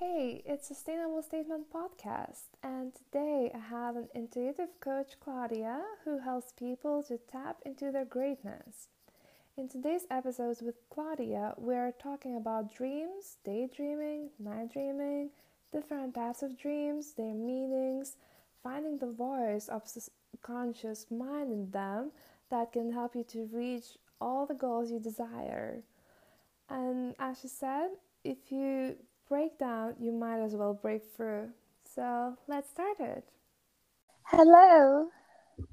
Hey, 0.00 0.40
it's 0.46 0.66
Sustainable 0.66 1.20
Statement 1.20 1.66
Podcast, 1.70 2.44
and 2.62 2.90
today 2.94 3.50
I 3.54 3.58
have 3.58 3.96
an 3.96 4.08
intuitive 4.14 4.80
coach, 4.80 5.08
Claudia, 5.22 5.82
who 6.06 6.20
helps 6.20 6.52
people 6.52 7.02
to 7.02 7.18
tap 7.30 7.58
into 7.66 7.92
their 7.92 8.06
greatness. 8.06 8.88
In 9.58 9.68
today's 9.68 10.06
episode 10.10 10.56
with 10.62 10.76
Claudia, 10.88 11.52
we're 11.58 11.92
talking 11.92 12.34
about 12.34 12.74
dreams, 12.74 13.36
daydreaming, 13.44 14.30
night 14.38 14.72
dreaming, 14.72 15.32
different 15.70 16.14
types 16.14 16.42
of 16.42 16.58
dreams, 16.58 17.12
their 17.12 17.34
meanings, 17.34 18.16
finding 18.62 18.96
the 18.96 19.12
voice 19.12 19.68
of 19.68 19.82
subconscious 19.86 21.10
mind 21.10 21.52
in 21.52 21.70
them 21.72 22.10
that 22.50 22.72
can 22.72 22.90
help 22.90 23.14
you 23.14 23.24
to 23.24 23.50
reach 23.52 23.98
all 24.18 24.46
the 24.46 24.54
goals 24.54 24.90
you 24.90 24.98
desire. 24.98 25.82
And 26.70 27.14
as 27.18 27.42
she 27.42 27.48
said, 27.48 27.90
if 28.24 28.50
you 28.50 28.96
break 29.30 29.56
down, 29.58 29.94
you 30.00 30.10
might 30.10 30.42
as 30.42 30.54
well 30.56 30.74
break 30.74 31.02
through. 31.16 31.48
So 31.94 32.36
let's 32.48 32.68
start 32.68 32.98
it. 32.98 33.24
Hello. 34.24 35.06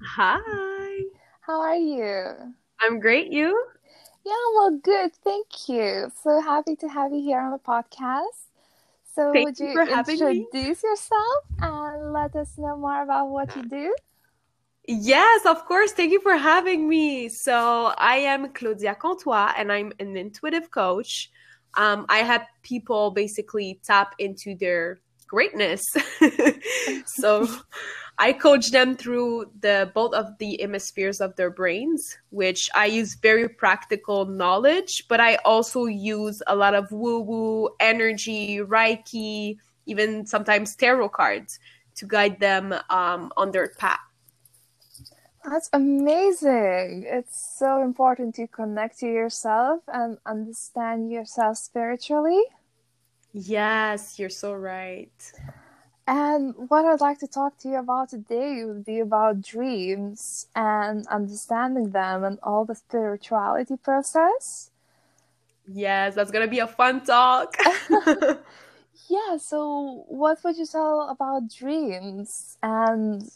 Hi. 0.00 1.02
How 1.40 1.60
are 1.60 1.76
you? 1.76 2.54
I'm 2.80 3.00
great. 3.00 3.32
You? 3.32 3.60
Yeah, 4.24 4.44
well, 4.54 4.78
good. 4.78 5.12
Thank 5.24 5.68
you. 5.68 6.12
So 6.22 6.40
happy 6.40 6.76
to 6.76 6.88
have 6.88 7.12
you 7.12 7.20
here 7.20 7.40
on 7.40 7.50
the 7.50 7.58
podcast. 7.58 8.46
So, 9.14 9.32
Thank 9.32 9.46
would 9.46 9.58
you, 9.58 9.70
you 9.70 9.82
introduce 9.82 10.82
yourself 10.84 11.44
and 11.60 12.12
let 12.12 12.36
us 12.36 12.56
know 12.58 12.76
more 12.76 13.02
about 13.02 13.28
what 13.28 13.56
you 13.56 13.64
do? 13.64 13.92
Yes, 14.86 15.46
of 15.46 15.64
course. 15.64 15.90
Thank 15.90 16.12
you 16.12 16.20
for 16.20 16.36
having 16.36 16.88
me. 16.88 17.28
So, 17.28 17.92
I 17.98 18.18
am 18.18 18.52
Claudia 18.52 18.94
Comtois 18.94 19.52
and 19.56 19.72
I'm 19.72 19.92
an 19.98 20.16
intuitive 20.16 20.70
coach 20.70 21.32
um, 21.76 22.06
I 22.08 22.18
had 22.18 22.46
people 22.62 23.10
basically 23.10 23.80
tap 23.84 24.14
into 24.18 24.54
their 24.54 25.00
greatness. 25.26 25.84
so 27.06 27.46
I 28.18 28.32
coach 28.32 28.72
them 28.72 28.96
through 28.96 29.52
the 29.60 29.92
both 29.94 30.12
of 30.12 30.38
the 30.38 30.58
hemispheres 30.60 31.20
of 31.20 31.36
their 31.36 31.50
brains, 31.50 32.18
which 32.30 32.68
I 32.74 32.86
use 32.86 33.14
very 33.14 33.48
practical 33.48 34.24
knowledge, 34.24 35.04
but 35.08 35.20
I 35.20 35.36
also 35.44 35.84
use 35.84 36.42
a 36.48 36.56
lot 36.56 36.74
of 36.74 36.90
woo 36.90 37.20
woo 37.20 37.70
energy, 37.78 38.58
Reiki, 38.58 39.58
even 39.86 40.26
sometimes 40.26 40.74
tarot 40.74 41.10
cards 41.10 41.60
to 41.96 42.06
guide 42.06 42.40
them 42.40 42.74
um, 42.90 43.32
on 43.36 43.52
their 43.52 43.68
path. 43.78 44.00
That's 45.44 45.70
amazing. 45.72 47.04
It's 47.06 47.56
so 47.58 47.82
important 47.82 48.34
to 48.36 48.46
connect 48.46 48.98
to 49.00 49.06
yourself 49.06 49.82
and 49.88 50.18
understand 50.26 51.10
yourself 51.10 51.58
spiritually. 51.58 52.42
Yes, 53.32 54.18
you're 54.18 54.30
so 54.30 54.52
right. 54.54 55.32
And 56.06 56.54
what 56.68 56.86
I'd 56.86 57.00
like 57.00 57.18
to 57.20 57.26
talk 57.26 57.58
to 57.58 57.68
you 57.68 57.76
about 57.76 58.08
today 58.08 58.64
would 58.64 58.84
be 58.84 59.00
about 59.00 59.42
dreams 59.42 60.46
and 60.56 61.06
understanding 61.08 61.90
them 61.90 62.24
and 62.24 62.38
all 62.42 62.64
the 62.64 62.74
spirituality 62.74 63.76
process. 63.76 64.70
Yes, 65.66 66.14
that's 66.14 66.30
going 66.30 66.46
to 66.46 66.50
be 66.50 66.60
a 66.60 66.66
fun 66.66 67.04
talk. 67.04 67.56
yeah, 69.08 69.36
so 69.36 70.04
what 70.08 70.42
would 70.42 70.56
you 70.56 70.66
tell 70.66 71.08
about 71.10 71.52
dreams 71.52 72.56
and 72.62 73.30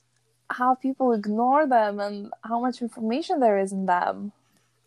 how 0.52 0.74
people 0.74 1.12
ignore 1.12 1.66
them 1.66 2.00
and 2.00 2.30
how 2.42 2.60
much 2.60 2.82
information 2.82 3.40
there 3.40 3.58
is 3.58 3.72
in 3.72 3.86
them. 3.86 4.32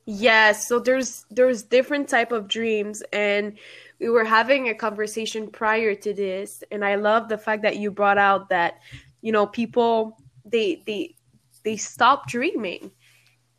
Yes 0.06 0.68
so 0.68 0.80
there's 0.80 1.26
there's 1.32 1.64
different 1.64 2.08
type 2.08 2.32
of 2.32 2.48
dreams 2.48 3.02
and 3.12 3.58
we 4.00 4.10
were 4.10 4.24
having 4.24 4.70
a 4.70 4.76
conversation 4.76 5.48
prior 5.48 5.96
to 5.96 6.14
this 6.14 6.64
and 6.72 6.86
i 6.86 6.94
love 6.94 7.28
the 7.28 7.40
fact 7.40 7.64
that 7.64 7.78
you 7.78 7.90
brought 7.90 8.20
out 8.20 8.50
that 8.50 8.82
you 9.22 9.32
know 9.32 9.48
people 9.48 10.16
they 10.46 10.84
they 10.86 11.16
they 11.64 11.76
stop 11.76 12.28
dreaming. 12.28 12.92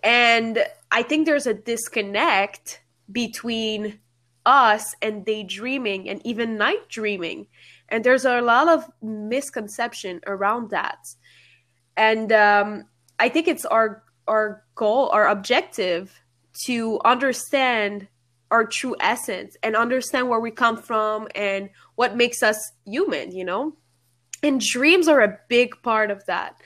And 0.04 0.64
i 0.92 1.02
think 1.02 1.26
there's 1.26 1.48
a 1.48 1.54
disconnect 1.54 2.80
between 3.10 3.98
us 4.46 4.94
and 5.02 5.24
daydreaming 5.24 6.08
and 6.08 6.24
even 6.24 6.56
night 6.56 6.88
dreaming. 6.88 7.48
And 7.88 8.02
there's 8.04 8.24
a 8.24 8.40
lot 8.40 8.68
of 8.68 8.90
misconception 9.02 10.20
around 10.26 10.70
that 10.70 11.08
and 11.96 12.32
um, 12.32 12.84
I 13.18 13.28
think 13.28 13.48
it's 13.48 13.64
our 13.64 14.02
our 14.28 14.64
goal, 14.74 15.08
our 15.10 15.28
objective, 15.28 16.20
to 16.66 17.00
understand 17.04 18.08
our 18.50 18.64
true 18.64 18.96
essence 19.00 19.56
and 19.62 19.74
understand 19.74 20.28
where 20.28 20.40
we 20.40 20.50
come 20.50 20.76
from 20.76 21.28
and 21.34 21.70
what 21.96 22.16
makes 22.16 22.42
us 22.42 22.58
human. 22.84 23.32
You 23.32 23.44
know, 23.44 23.76
and 24.42 24.60
dreams 24.60 25.08
are 25.08 25.20
a 25.20 25.38
big 25.48 25.82
part 25.82 26.10
of 26.10 26.24
that. 26.26 26.60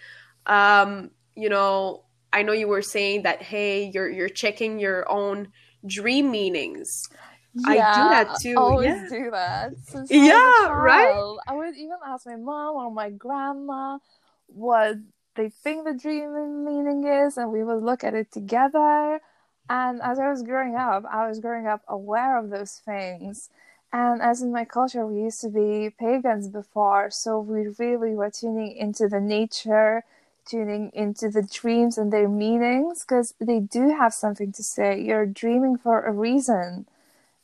Um, 0.46 1.10
you 1.34 1.48
know, 1.48 2.04
I 2.32 2.42
know 2.42 2.52
you 2.52 2.68
were 2.68 2.82
saying 2.82 3.22
that. 3.22 3.42
Hey, 3.42 3.90
you're 3.92 4.08
you're 4.08 4.28
checking 4.28 4.78
your 4.78 5.10
own 5.10 5.48
dream 5.86 6.30
meanings. 6.30 7.08
Yeah, 7.54 7.70
I 7.70 7.74
do 7.74 8.08
that 8.10 8.36
too. 8.40 8.54
I 8.56 8.60
always 8.60 8.88
yeah. 8.88 9.08
do 9.10 9.30
that. 9.32 9.72
Yeah, 10.08 10.68
right. 10.68 11.36
I 11.48 11.52
would 11.52 11.76
even 11.76 11.96
ask 12.06 12.26
my 12.26 12.36
mom 12.36 12.76
or 12.76 12.90
my 12.92 13.10
grandma 13.10 13.98
what 14.46 14.96
they 15.36 15.48
think 15.48 15.84
the 15.84 15.94
dream 15.94 16.64
meaning 16.64 17.04
is, 17.06 17.36
and 17.36 17.52
we 17.52 17.62
would 17.62 17.82
look 17.82 18.04
at 18.04 18.14
it 18.14 18.32
together. 18.32 19.20
And 19.68 20.02
as 20.02 20.18
I 20.18 20.28
was 20.28 20.42
growing 20.42 20.74
up, 20.74 21.04
I 21.10 21.28
was 21.28 21.38
growing 21.38 21.66
up 21.66 21.82
aware 21.86 22.36
of 22.36 22.50
those 22.50 22.80
things. 22.84 23.48
And 23.92 24.22
as 24.22 24.42
in 24.42 24.52
my 24.52 24.64
culture, 24.64 25.06
we 25.06 25.22
used 25.22 25.40
to 25.40 25.48
be 25.48 25.90
pagans 25.90 26.48
before, 26.48 27.10
so 27.10 27.40
we 27.40 27.68
really 27.78 28.14
were 28.14 28.30
tuning 28.30 28.76
into 28.76 29.08
the 29.08 29.20
nature, 29.20 30.04
tuning 30.48 30.90
into 30.92 31.28
the 31.28 31.42
dreams 31.42 31.98
and 31.98 32.12
their 32.12 32.28
meanings, 32.28 33.04
because 33.04 33.34
they 33.40 33.60
do 33.60 33.90
have 33.90 34.14
something 34.14 34.52
to 34.52 34.62
say. 34.62 35.00
You're 35.00 35.26
dreaming 35.26 35.76
for 35.76 36.02
a 36.02 36.12
reason. 36.12 36.86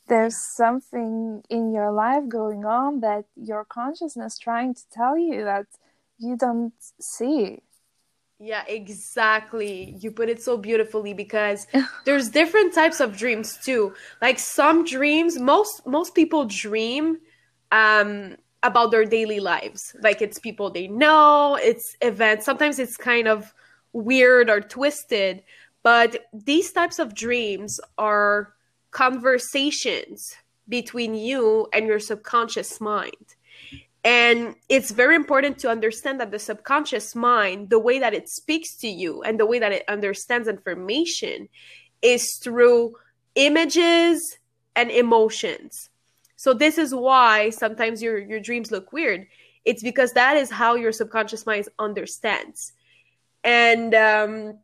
There's 0.09 0.37
something 0.37 1.43
in 1.51 1.73
your 1.73 1.91
life 1.91 2.29
going 2.29 2.65
on 2.65 3.01
that 3.01 3.25
your 3.35 3.65
consciousness 3.65 4.39
trying 4.39 4.75
to 4.75 4.83
tell 4.93 5.19
you 5.19 5.43
that 5.45 5.67
you 6.19 6.37
don't 6.37 6.75
see. 7.01 7.63
Yeah, 8.39 8.65
exactly. 8.69 9.97
You 10.01 10.11
put 10.11 10.29
it 10.29 10.43
so 10.43 10.59
beautifully 10.59 11.15
because 11.15 11.67
there's 12.05 12.29
different 12.29 12.75
types 12.75 13.01
of 13.01 13.17
dreams 13.17 13.59
too. 13.65 13.95
Like 14.21 14.39
some 14.39 14.85
dreams, 14.85 15.39
most 15.39 15.87
most 15.87 16.15
people 16.15 16.45
dream 16.45 17.19
um 17.73 18.37
about 18.63 18.91
their 18.91 19.05
daily 19.07 19.41
lives. 19.41 19.97
Like 20.03 20.21
it's 20.21 20.39
people 20.39 20.71
they 20.71 20.87
know, 20.89 21.59
it's 21.61 21.97
events. 22.03 22.45
Sometimes 22.45 22.79
it's 22.79 22.97
kind 22.97 23.27
of 23.27 23.55
weird 23.93 24.51
or 24.51 24.61
twisted, 24.61 25.43
but 25.83 26.27
these 26.33 26.73
types 26.73 26.99
of 26.99 27.15
dreams 27.15 27.81
are 27.97 28.53
conversations 28.91 30.35
between 30.69 31.15
you 31.15 31.69
and 31.73 31.87
your 31.87 32.01
subconscious 32.01 32.81
mind. 32.81 33.36
And 34.07 34.55
it's 34.69 34.93
very 34.93 35.17
important 35.17 35.59
to 35.59 35.69
understand 35.69 36.21
that 36.21 36.31
the 36.31 36.39
subconscious 36.39 37.17
mind, 37.17 37.71
the 37.71 37.81
way 37.81 37.99
that 37.99 38.15
it 38.15 38.29
speaks 38.29 38.77
to 38.77 38.87
you 38.87 39.23
and 39.23 39.39
the 39.39 39.47
way 39.47 39.59
that 39.59 39.73
it 39.73 39.83
understands 39.89 40.47
information 40.47 41.49
is 42.03 42.39
through 42.41 42.95
images 43.35 44.39
and 44.77 44.93
emotions. 44.93 45.91
So 46.37 46.55
this 46.55 46.79
is 46.79 46.95
why 46.95 47.51
sometimes 47.51 48.01
your 48.01 48.17
your 48.19 48.39
dreams 48.39 48.71
look 48.71 48.93
weird. 48.93 49.27
It's 49.65 49.83
because 49.83 50.13
that 50.13 50.37
is 50.37 50.51
how 50.51 50.77
your 50.77 50.93
subconscious 50.93 51.45
mind 51.45 51.69
understands. 51.77 52.75
And 53.43 53.93
um, 53.93 54.59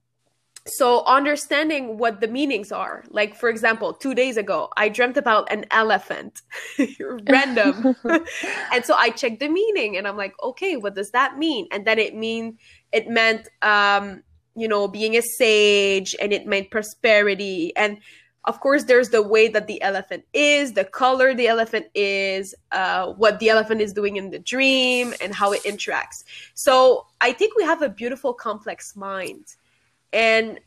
so 0.66 1.04
understanding 1.06 1.98
what 1.98 2.20
the 2.20 2.28
meanings 2.28 2.70
are 2.70 3.02
like 3.10 3.34
for 3.34 3.48
example 3.48 3.92
two 3.92 4.14
days 4.14 4.36
ago 4.36 4.68
i 4.76 4.88
dreamt 4.88 5.16
about 5.16 5.50
an 5.50 5.64
elephant 5.70 6.42
random. 7.28 7.96
And 8.72 8.84
so 8.84 8.94
i 8.96 9.10
checked 9.10 9.40
the 9.40 9.48
meaning 9.48 9.96
and 9.96 10.06
i'm 10.06 10.16
like 10.16 10.34
okay 10.42 10.76
what 10.76 10.94
does 10.94 11.10
that 11.10 11.38
mean? 11.38 11.66
And 11.72 11.84
then 11.84 11.98
it 11.98 12.14
mean 12.14 12.58
it 12.92 13.08
meant 13.08 13.48
um 13.62 14.22
you 14.54 14.68
know 14.68 14.86
being 14.86 15.16
a 15.16 15.22
sage 15.22 16.14
and 16.20 16.32
it 16.32 16.46
meant 16.46 16.70
prosperity. 16.70 17.74
And 17.76 17.98
of 18.44 18.60
course 18.60 18.84
there's 18.84 19.10
the 19.10 19.22
way 19.22 19.48
that 19.48 19.66
the 19.66 19.80
elephant 19.82 20.24
is 20.32 20.72
the 20.72 20.84
color 20.84 21.34
the 21.34 21.48
elephant 21.48 21.86
is 21.94 22.54
uh, 22.72 23.12
what 23.12 23.38
the 23.38 23.48
elephant 23.48 23.80
is 23.80 23.92
doing 23.92 24.16
in 24.16 24.30
the 24.30 24.38
dream 24.38 25.14
and 25.20 25.34
how 25.34 25.52
it 25.52 25.62
interacts. 25.64 26.22
So 26.54 27.06
i 27.20 27.32
think 27.32 27.56
we 27.56 27.64
have 27.64 27.82
a 27.82 27.88
beautiful 27.88 28.32
complex 28.32 28.94
mind 28.94 29.56
and 30.12 30.60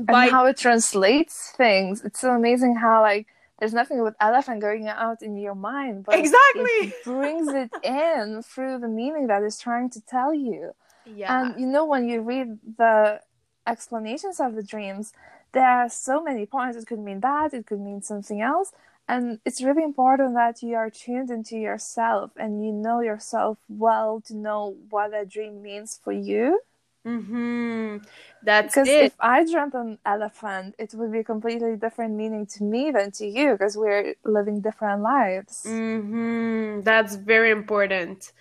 by... 0.00 0.24
and 0.24 0.30
how 0.30 0.46
it 0.46 0.56
translates 0.56 1.52
things. 1.56 2.04
It's 2.04 2.20
so 2.20 2.30
amazing 2.30 2.76
how 2.76 3.02
like 3.02 3.26
there's 3.58 3.74
nothing 3.74 4.02
with 4.02 4.14
elephant 4.20 4.60
going 4.60 4.88
out 4.88 5.22
in 5.22 5.36
your 5.36 5.54
mind, 5.54 6.04
but 6.04 6.18
exactly 6.18 6.62
it 6.64 6.94
brings 7.04 7.48
it 7.48 7.70
in 7.84 8.42
through 8.42 8.78
the 8.78 8.88
meaning 8.88 9.26
that 9.26 9.42
is 9.42 9.58
trying 9.58 9.90
to 9.90 10.00
tell 10.00 10.32
you. 10.32 10.72
Yeah. 11.04 11.42
And 11.42 11.60
you 11.60 11.66
know 11.66 11.84
when 11.84 12.08
you 12.08 12.22
read 12.22 12.58
the 12.78 13.20
explanations 13.66 14.40
of 14.40 14.54
the 14.54 14.62
dreams, 14.62 15.12
there 15.52 15.66
are 15.66 15.88
so 15.88 16.22
many 16.22 16.46
points. 16.46 16.76
It 16.76 16.86
could 16.86 17.00
mean 17.00 17.20
that, 17.20 17.52
it 17.52 17.66
could 17.66 17.80
mean 17.80 18.02
something 18.02 18.40
else. 18.40 18.72
And 19.08 19.40
it's 19.44 19.62
really 19.62 19.82
important 19.82 20.34
that 20.34 20.62
you 20.62 20.76
are 20.76 20.88
tuned 20.88 21.30
into 21.30 21.56
yourself 21.56 22.30
and 22.36 22.64
you 22.64 22.72
know 22.72 23.00
yourself 23.00 23.58
well 23.68 24.22
to 24.26 24.36
know 24.36 24.76
what 24.88 25.12
a 25.12 25.26
dream 25.26 25.62
means 25.62 25.98
for 26.02 26.12
you. 26.12 26.60
Mm-hmm. 27.06 27.98
That's 28.42 28.74
because 28.74 28.88
if 28.88 29.14
I 29.20 29.44
dreamt 29.44 29.74
an 29.74 29.98
elephant, 30.04 30.74
it 30.78 30.92
would 30.94 31.12
be 31.12 31.20
a 31.20 31.24
completely 31.24 31.76
different 31.76 32.14
meaning 32.14 32.46
to 32.58 32.64
me 32.64 32.90
than 32.90 33.10
to 33.12 33.26
you 33.26 33.52
because 33.52 33.76
we're 33.76 34.14
living 34.24 34.60
different 34.60 35.02
lives. 35.02 35.62
Mm-hmm. 35.66 36.82
That's 36.82 37.16
very 37.16 37.50
important. 37.50 38.32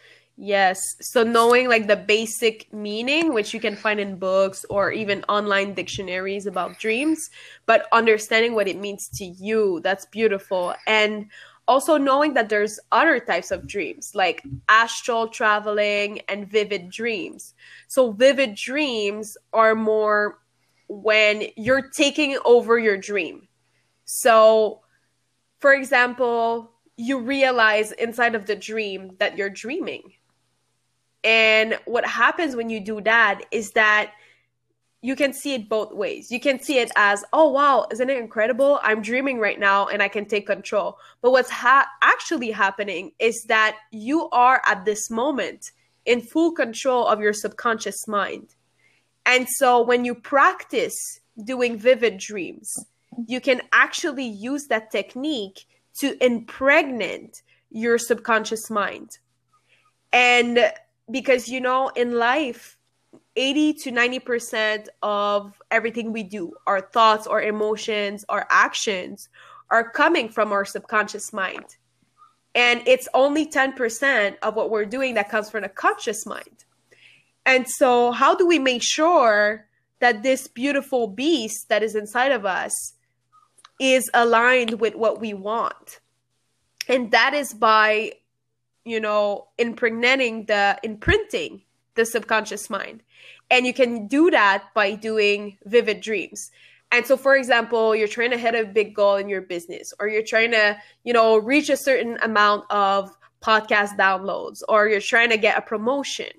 Yes. 0.42 0.80
So 1.02 1.24
knowing 1.24 1.68
like 1.68 1.88
the 1.88 1.98
basic 1.98 2.72
meaning, 2.72 3.34
which 3.34 3.54
you 3.54 3.60
can 3.60 3.76
find 3.76 4.00
in 4.00 4.18
books 4.18 4.66
or 4.70 4.90
even 4.92 5.26
online 5.28 5.74
dictionaries 5.74 6.46
about 6.46 6.80
dreams, 6.80 7.30
but 7.66 7.88
understanding 7.92 8.56
what 8.56 8.70
it 8.70 8.78
means 8.78 9.10
to 9.16 9.26
you, 9.26 9.82
that's 9.84 10.06
beautiful. 10.06 10.76
And 10.88 11.28
also 11.70 11.98
knowing 11.98 12.34
that 12.34 12.50
there's 12.50 12.80
other 12.92 13.20
types 13.20 13.52
of 13.52 13.68
dreams 13.68 14.16
like 14.16 14.44
astral 14.68 15.28
traveling 15.28 16.20
and 16.28 16.50
vivid 16.50 16.90
dreams. 16.90 17.54
So 17.88 18.12
vivid 18.12 18.56
dreams 18.56 19.38
are 19.54 19.76
more 19.76 20.40
when 20.88 21.44
you're 21.56 21.90
taking 21.90 22.38
over 22.44 22.80
your 22.80 22.98
dream. 22.98 23.48
So 24.06 24.82
for 25.60 25.74
example, 25.74 26.72
you 26.98 27.20
realize 27.20 27.92
inside 27.94 28.36
of 28.36 28.48
the 28.48 28.56
dream 28.56 29.16
that 29.20 29.38
you're 29.38 29.50
dreaming 29.50 30.14
and 31.24 31.78
what 31.86 32.06
happens 32.06 32.56
when 32.56 32.70
you 32.70 32.80
do 32.80 33.02
that 33.02 33.42
is 33.52 33.72
that 33.72 34.14
you 35.02 35.16
can 35.16 35.32
see 35.32 35.54
it 35.54 35.70
both 35.70 35.94
ways. 35.94 36.30
You 36.30 36.40
can 36.40 36.60
see 36.60 36.80
it 36.80 36.92
as, 36.96 37.24
oh, 37.32 37.50
wow, 37.50 37.88
isn't 37.92 38.10
it 38.10 38.18
incredible? 38.18 38.80
I'm 38.84 39.02
dreaming 39.02 39.40
right 39.40 39.60
now 39.60 39.88
and 39.88 40.04
I 40.04 40.10
can 40.10 40.26
take 40.26 40.46
control. 40.46 40.98
But 41.22 41.32
what's 41.32 41.50
ha- 41.50 41.88
actually 42.02 42.52
happening 42.52 43.14
is 43.20 43.46
that 43.48 43.78
you 43.92 44.30
are 44.32 44.62
at 44.66 44.84
this 44.84 45.10
moment 45.10 45.72
in 46.06 46.22
full 46.22 46.52
control 46.52 47.08
of 47.08 47.22
your 47.22 47.34
subconscious 47.34 48.08
mind. 48.08 48.56
And 49.26 49.48
so 49.48 49.82
when 49.82 50.04
you 50.04 50.16
practice 50.16 51.20
doing 51.44 51.78
vivid 51.78 52.18
dreams, 52.18 52.74
you 53.28 53.40
can 53.40 53.62
actually 53.72 54.28
use 54.28 54.68
that 54.68 54.92
technique 54.92 55.66
to 56.00 56.22
impregnate 56.24 57.42
your 57.70 57.98
subconscious 57.98 58.70
mind. 58.70 59.20
And 60.12 60.72
because 61.10 61.48
you 61.48 61.62
know 61.62 61.90
in 61.90 62.18
life 62.18 62.79
80 63.40 63.74
to 63.74 63.92
90% 63.92 64.88
of 65.02 65.54
everything 65.72 66.12
we 66.12 66.24
do 66.24 66.54
our 66.68 66.82
thoughts 66.82 67.26
our 67.26 67.42
emotions 67.42 68.26
our 68.28 68.46
actions 68.50 69.30
are 69.72 69.90
coming 69.90 70.30
from 70.30 70.52
our 70.52 70.66
subconscious 70.66 71.32
mind. 71.32 71.78
And 72.56 72.82
it's 72.88 73.08
only 73.14 73.46
10% 73.46 74.38
of 74.42 74.56
what 74.56 74.72
we're 74.72 74.86
doing 74.86 75.14
that 75.14 75.30
comes 75.30 75.50
from 75.50 75.62
the 75.62 75.70
conscious 75.70 76.26
mind. 76.26 76.66
And 77.46 77.68
so 77.70 78.12
how 78.12 78.36
do 78.36 78.48
we 78.48 78.60
make 78.60 78.82
sure 78.84 79.68
that 80.00 80.24
this 80.24 80.48
beautiful 80.48 81.08
beast 81.08 81.70
that 81.70 81.84
is 81.84 81.96
inside 81.96 82.32
of 82.32 82.46
us 82.46 82.94
is 83.80 84.10
aligned 84.14 84.80
with 84.82 84.96
what 84.96 85.22
we 85.22 85.34
want? 85.34 86.00
And 86.88 87.12
that 87.12 87.34
is 87.34 87.54
by 87.54 88.14
you 88.86 89.00
know, 89.00 89.48
impregnating 89.60 90.46
the 90.46 90.80
imprinting 90.82 91.62
the 92.00 92.06
subconscious 92.06 92.70
mind. 92.70 93.04
And 93.52 93.68
you 93.68 93.74
can 93.74 94.08
do 94.08 94.32
that 94.32 94.74
by 94.74 94.96
doing 94.96 95.58
vivid 95.66 96.02
dreams. 96.02 96.50
And 96.92 97.06
so, 97.06 97.18
for 97.18 97.36
example, 97.36 97.96
you're 97.96 98.08
trying 98.08 98.32
to 98.32 98.38
hit 98.38 98.56
a 98.56 98.66
big 98.66 98.96
goal 98.96 99.18
in 99.18 99.30
your 99.30 99.42
business, 99.42 99.94
or 100.00 100.08
you're 100.08 100.24
trying 100.24 100.52
to, 100.52 100.78
you 101.04 101.14
know, 101.14 101.38
reach 101.38 101.70
a 101.70 101.78
certain 101.78 102.18
amount 102.24 102.66
of 102.72 103.16
podcast 103.42 103.98
downloads, 103.98 104.62
or 104.68 104.88
you're 104.88 105.02
trying 105.02 105.30
to 105.30 105.38
get 105.38 105.58
a 105.58 105.62
promotion. 105.62 106.32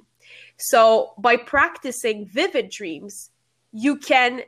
So, 0.57 1.12
by 1.19 1.37
practicing 1.37 2.27
vivid 2.27 2.71
dreams, 2.71 3.31
you 3.73 3.97
can, 3.97 4.43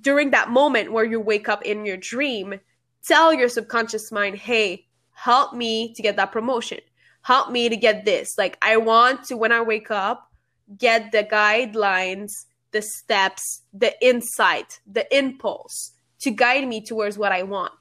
during 0.00 0.30
that 0.30 0.50
moment 0.50 0.92
where 0.92 1.04
you 1.04 1.20
wake 1.20 1.48
up 1.48 1.62
in 1.62 1.86
your 1.86 1.96
dream, 1.96 2.58
tell 3.06 3.32
your 3.32 3.48
subconscious 3.48 4.10
mind, 4.10 4.36
hey, 4.36 4.86
help 5.12 5.54
me 5.54 5.94
to 5.94 6.02
get 6.02 6.16
that 6.16 6.32
promotion 6.32 6.80
help 7.26 7.50
me 7.50 7.68
to 7.68 7.76
get 7.76 8.04
this. 8.04 8.38
Like, 8.38 8.56
I 8.62 8.76
want 8.76 9.24
to, 9.24 9.36
when 9.36 9.50
I 9.50 9.60
wake 9.60 9.90
up, 9.90 10.30
get 10.78 11.12
the 11.12 11.24
guidelines, 11.24 12.30
the 12.72 12.82
steps, 12.82 13.62
the 13.72 13.94
insight, 14.04 14.80
the 14.86 15.06
impulse 15.16 15.92
to 16.20 16.30
guide 16.30 16.66
me 16.66 16.80
towards 16.80 17.18
what 17.18 17.32
I 17.32 17.42
want. 17.42 17.72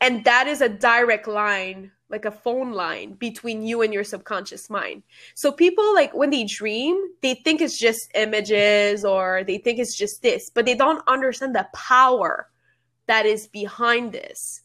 And 0.00 0.24
that 0.24 0.46
is 0.46 0.60
a 0.60 0.68
direct 0.68 1.26
line, 1.26 1.90
like 2.08 2.24
a 2.24 2.30
phone 2.30 2.72
line 2.72 3.14
between 3.14 3.62
you 3.62 3.82
and 3.82 3.92
your 3.92 4.04
subconscious 4.04 4.70
mind. 4.70 5.02
So 5.34 5.52
people 5.52 5.94
like 5.94 6.14
when 6.14 6.30
they 6.30 6.44
dream, 6.44 6.96
they 7.20 7.34
think 7.34 7.60
it's 7.60 7.78
just 7.78 8.10
images 8.14 9.04
or 9.04 9.44
they 9.44 9.58
think 9.58 9.78
it's 9.78 9.96
just 9.96 10.22
this, 10.22 10.50
but 10.50 10.66
they 10.66 10.74
don't 10.74 11.02
understand 11.08 11.54
the 11.54 11.68
power 11.74 12.48
that 13.06 13.26
is 13.26 13.48
behind 13.48 14.12
this. 14.12 14.62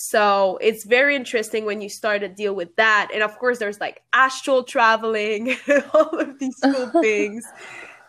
So 0.00 0.58
it's 0.60 0.84
very 0.84 1.16
interesting 1.16 1.64
when 1.64 1.80
you 1.80 1.88
start 1.88 2.20
to 2.20 2.28
deal 2.28 2.54
with 2.54 2.76
that. 2.76 3.10
And 3.12 3.20
of 3.20 3.36
course, 3.36 3.58
there's 3.58 3.80
like 3.80 4.00
astral 4.12 4.62
traveling, 4.62 5.56
all 5.92 6.20
of 6.20 6.38
these 6.38 6.54
cool 6.62 6.86
things. 7.02 7.44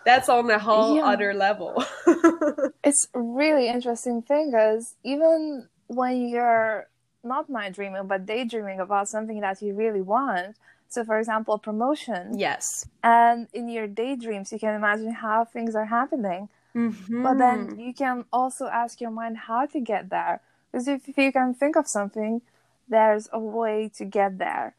That's 0.06 0.30
on 0.30 0.52
a 0.52 0.60
whole 0.60 0.98
yeah. 0.98 1.06
other 1.06 1.34
level. 1.34 1.84
it's 2.84 3.08
really 3.16 3.68
interesting 3.68 4.22
thing 4.22 4.52
because 4.52 4.94
even 5.04 5.68
when 5.88 6.30
you're 6.30 6.88
not 7.24 7.50
night 7.50 7.74
dreaming, 7.74 8.06
but 8.06 8.24
daydreaming 8.24 8.80
about 8.80 9.08
something 9.08 9.40
that 9.42 9.60
you 9.64 9.74
really 9.74 10.02
want. 10.02 10.56
So, 10.90 11.04
for 11.04 11.18
example, 11.18 11.58
promotion. 11.58 12.38
Yes. 12.38 12.88
And 13.04 13.48
in 13.52 13.68
your 13.68 13.88
daydreams, 13.88 14.52
you 14.52 14.60
can 14.60 14.76
imagine 14.76 15.12
how 15.12 15.44
things 15.44 15.76
are 15.76 15.86
happening. 15.86 16.50
Mm-hmm. 16.76 17.24
But 17.24 17.40
then 17.40 17.80
you 17.80 17.96
can 17.96 18.26
also 18.32 18.68
ask 18.68 19.02
your 19.02 19.10
mind 19.10 19.38
how 19.38 19.66
to 19.66 19.80
get 19.80 20.12
there 20.12 20.40
because 20.72 20.88
if, 20.88 21.08
if 21.08 21.18
you 21.18 21.32
can 21.32 21.54
think 21.54 21.76
of 21.76 21.88
something, 21.88 22.42
there's 22.88 23.30
a 23.32 23.40
way 23.40 23.90
to 23.98 24.06
get 24.06 24.38
there. 24.38 24.76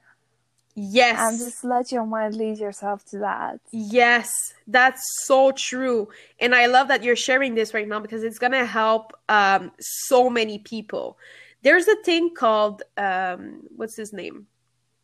Yes. 0.74 1.18
And 1.18 1.38
just 1.38 1.64
let 1.64 1.90
your 1.90 2.06
mind 2.06 2.36
lead 2.36 2.58
yourself 2.58 3.04
to 3.06 3.18
that. 3.18 3.60
Yes, 3.72 4.30
that's 4.66 5.02
so 5.24 5.52
true. 5.52 6.08
And 6.38 6.54
I 6.54 6.66
love 6.66 6.88
that 6.88 7.02
you're 7.02 7.16
sharing 7.16 7.54
this 7.54 7.74
right 7.74 7.88
now 7.88 7.98
because 7.98 8.22
it's 8.22 8.38
going 8.38 8.52
to 8.52 8.64
help 8.64 9.12
um, 9.28 9.72
so 9.80 10.30
many 10.30 10.58
people. 10.58 11.18
There's 11.62 11.88
a 11.88 11.96
thing 12.04 12.34
called, 12.34 12.82
um, 12.96 13.62
what's 13.76 13.96
his 13.96 14.12
name? 14.12 14.46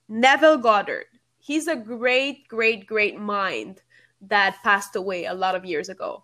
Neville 0.09 0.59
Goddard. 0.59 1.07
He's 1.39 1.67
a 1.67 1.77
great, 1.77 2.49
great, 2.49 2.87
great 2.87 3.19
mind 3.19 3.83
that 4.23 4.57
passed 4.63 4.97
away 4.97 5.27
a 5.27 5.35
lot 5.35 5.55
of 5.55 5.65
years 5.65 5.89
ago. 5.89 6.23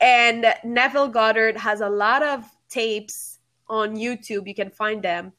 And 0.00 0.54
Neville 0.64 1.08
Goddard 1.08 1.56
has 1.56 1.80
a 1.80 1.88
lot 1.88 2.22
of 2.22 2.44
tapes 2.68 3.35
on 3.68 3.96
YouTube. 3.96 4.46
You 4.46 4.54
can 4.54 4.70
find 4.70 5.02
them 5.02 5.32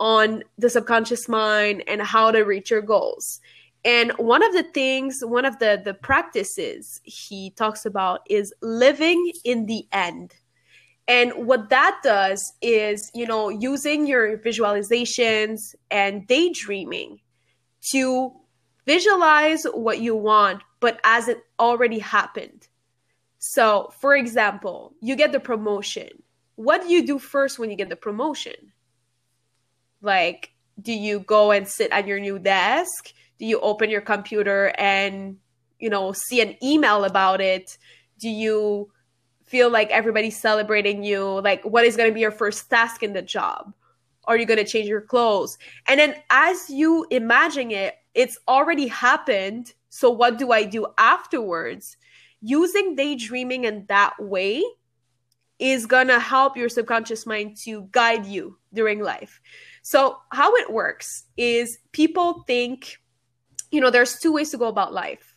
on 0.00 0.44
the 0.56 0.70
subconscious 0.70 1.28
mind 1.28 1.82
and 1.86 2.02
how 2.02 2.30
to 2.30 2.42
reach 2.42 2.70
your 2.70 2.82
goals. 2.82 3.40
And 3.84 4.12
one 4.12 4.42
of 4.42 4.52
the 4.52 4.64
things, 4.64 5.20
one 5.22 5.44
of 5.44 5.58
the 5.58 5.80
the 5.82 5.94
practices 5.94 7.00
he 7.04 7.50
talks 7.50 7.86
about 7.86 8.20
is 8.28 8.52
living 8.60 9.32
in 9.44 9.66
the 9.66 9.86
end. 9.92 10.34
And 11.06 11.32
what 11.46 11.70
that 11.70 12.00
does 12.02 12.52
is, 12.60 13.10
you 13.14 13.26
know, 13.26 13.48
using 13.48 14.06
your 14.06 14.36
visualizations 14.36 15.74
and 15.90 16.26
daydreaming 16.26 17.20
to 17.92 18.32
visualize 18.84 19.64
what 19.72 20.00
you 20.00 20.14
want, 20.14 20.62
but 20.80 21.00
as 21.04 21.28
it 21.28 21.38
already 21.58 21.98
happened. 21.98 22.68
So, 23.38 23.90
for 24.00 24.14
example, 24.14 24.94
you 25.00 25.16
get 25.16 25.32
the 25.32 25.40
promotion 25.40 26.22
what 26.58 26.82
do 26.82 26.88
you 26.88 27.06
do 27.06 27.20
first 27.20 27.60
when 27.60 27.70
you 27.70 27.76
get 27.76 27.88
the 27.88 27.94
promotion? 27.94 28.72
Like, 30.02 30.50
do 30.82 30.92
you 30.92 31.20
go 31.20 31.52
and 31.52 31.68
sit 31.68 31.92
at 31.92 32.08
your 32.08 32.18
new 32.18 32.36
desk? 32.36 33.12
Do 33.38 33.46
you 33.46 33.60
open 33.60 33.90
your 33.90 34.00
computer 34.00 34.74
and, 34.76 35.36
you 35.78 35.88
know, 35.88 36.10
see 36.10 36.40
an 36.40 36.56
email 36.60 37.04
about 37.04 37.40
it? 37.40 37.78
Do 38.18 38.28
you 38.28 38.90
feel 39.44 39.70
like 39.70 39.90
everybody's 39.90 40.36
celebrating 40.36 41.04
you? 41.04 41.40
Like, 41.42 41.62
what 41.62 41.84
is 41.84 41.96
going 41.96 42.10
to 42.10 42.14
be 42.14 42.20
your 42.20 42.32
first 42.32 42.68
task 42.68 43.04
in 43.04 43.12
the 43.12 43.22
job? 43.22 43.72
Are 44.24 44.36
you 44.36 44.44
going 44.44 44.58
to 44.58 44.64
change 44.64 44.88
your 44.88 45.00
clothes? 45.00 45.58
And 45.86 46.00
then 46.00 46.16
as 46.28 46.68
you 46.68 47.06
imagine 47.12 47.70
it, 47.70 47.94
it's 48.14 48.36
already 48.48 48.88
happened. 48.88 49.74
So, 49.90 50.10
what 50.10 50.38
do 50.38 50.50
I 50.50 50.64
do 50.64 50.88
afterwards? 50.98 51.96
Using 52.40 52.96
daydreaming 52.96 53.62
in 53.62 53.86
that 53.86 54.14
way 54.18 54.64
is 55.58 55.86
gonna 55.86 56.18
help 56.18 56.56
your 56.56 56.68
subconscious 56.68 57.26
mind 57.26 57.56
to 57.64 57.88
guide 57.90 58.26
you 58.26 58.58
during 58.72 59.00
life. 59.00 59.40
So, 59.82 60.18
how 60.30 60.54
it 60.56 60.72
works 60.72 61.24
is 61.36 61.78
people 61.92 62.44
think, 62.46 62.98
you 63.70 63.80
know, 63.80 63.90
there's 63.90 64.18
two 64.18 64.32
ways 64.32 64.50
to 64.50 64.58
go 64.58 64.68
about 64.68 64.92
life. 64.92 65.34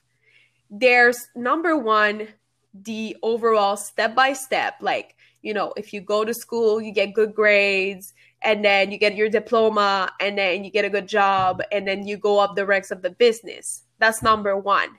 There's 0.69 1.27
number 1.35 1.77
one, 1.77 2.27
the 2.73 3.17
overall 3.23 3.75
step 3.77 4.15
by 4.15 4.33
step, 4.33 4.75
like, 4.81 5.15
you 5.41 5.53
know, 5.53 5.73
if 5.75 5.91
you 5.91 6.01
go 6.01 6.23
to 6.23 6.33
school, 6.33 6.81
you 6.81 6.91
get 6.91 7.13
good 7.13 7.33
grades, 7.33 8.13
and 8.43 8.65
then 8.65 8.91
you 8.91 8.97
get 8.97 9.15
your 9.15 9.29
diploma 9.29 10.11
and 10.19 10.37
then 10.37 10.63
you 10.63 10.71
get 10.71 10.85
a 10.85 10.89
good 10.89 11.07
job 11.07 11.61
and 11.71 11.87
then 11.87 12.07
you 12.07 12.17
go 12.17 12.39
up 12.39 12.55
the 12.55 12.65
ranks 12.65 12.91
of 12.91 13.01
the 13.01 13.11
business. 13.11 13.83
That's 13.99 14.23
number 14.23 14.57
1. 14.57 14.89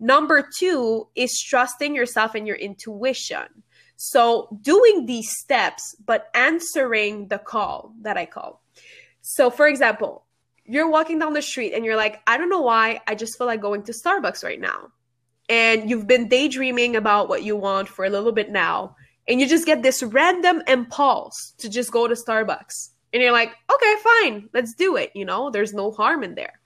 Number 0.00 0.48
2 0.58 1.08
is 1.14 1.40
trusting 1.40 1.94
yourself 1.94 2.34
and 2.34 2.46
your 2.46 2.56
intuition. 2.56 3.62
So, 4.00 4.48
doing 4.62 5.06
these 5.06 5.28
steps 5.28 5.96
but 6.06 6.30
answering 6.32 7.26
the 7.26 7.38
call 7.38 7.92
that 8.02 8.16
I 8.16 8.26
call. 8.26 8.62
So, 9.22 9.50
for 9.50 9.66
example, 9.66 10.24
you're 10.64 10.88
walking 10.88 11.18
down 11.18 11.32
the 11.32 11.42
street 11.42 11.72
and 11.74 11.84
you're 11.84 11.96
like, 11.96 12.20
I 12.28 12.36
don't 12.36 12.48
know 12.48 12.60
why, 12.60 13.00
I 13.08 13.16
just 13.16 13.36
feel 13.36 13.48
like 13.48 13.60
going 13.60 13.82
to 13.82 13.92
Starbucks 13.92 14.44
right 14.44 14.60
now. 14.60 14.92
And 15.48 15.90
you've 15.90 16.06
been 16.06 16.28
daydreaming 16.28 16.94
about 16.94 17.28
what 17.28 17.42
you 17.42 17.56
want 17.56 17.88
for 17.88 18.04
a 18.04 18.10
little 18.10 18.30
bit 18.30 18.50
now. 18.52 18.94
And 19.26 19.40
you 19.40 19.48
just 19.48 19.66
get 19.66 19.82
this 19.82 20.00
random 20.02 20.62
impulse 20.68 21.54
to 21.58 21.68
just 21.68 21.90
go 21.90 22.06
to 22.06 22.14
Starbucks. 22.14 22.90
And 23.12 23.20
you're 23.20 23.32
like, 23.32 23.50
okay, 23.72 23.94
fine, 24.04 24.48
let's 24.54 24.74
do 24.74 24.94
it. 24.94 25.10
You 25.14 25.24
know, 25.24 25.50
there's 25.50 25.74
no 25.74 25.90
harm 25.90 26.22
in 26.22 26.36
there. 26.36 26.60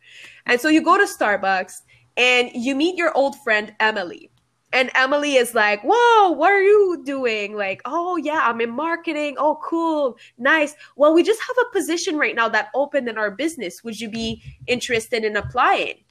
And 0.44 0.60
so 0.60 0.68
you 0.68 0.82
go 0.82 0.98
to 0.98 1.04
Starbucks 1.06 1.72
and 2.18 2.50
you 2.52 2.74
meet 2.74 2.96
your 2.96 3.16
old 3.16 3.36
friend, 3.42 3.72
Emily 3.80 4.31
and 4.72 4.90
Emily 4.94 5.34
is 5.34 5.54
like, 5.54 5.82
Whoa, 5.82 6.30
what 6.30 6.50
are 6.50 6.62
you 6.62 7.02
doing? 7.04 7.56
Like, 7.56 7.82
oh, 7.84 8.16
yeah, 8.16 8.40
I'm 8.42 8.60
in 8.60 8.70
marketing. 8.70 9.36
Oh, 9.38 9.58
cool. 9.62 10.16
Nice. 10.38 10.74
Well, 10.96 11.14
we 11.14 11.22
just 11.22 11.40
have 11.40 11.56
a 11.66 11.72
position 11.72 12.16
right 12.16 12.34
now 12.34 12.48
that 12.48 12.68
opened 12.74 13.08
in 13.08 13.18
our 13.18 13.30
business. 13.30 13.84
Would 13.84 14.00
you 14.00 14.08
be 14.08 14.42
interested 14.66 15.24
in 15.24 15.36
applying? 15.36 16.04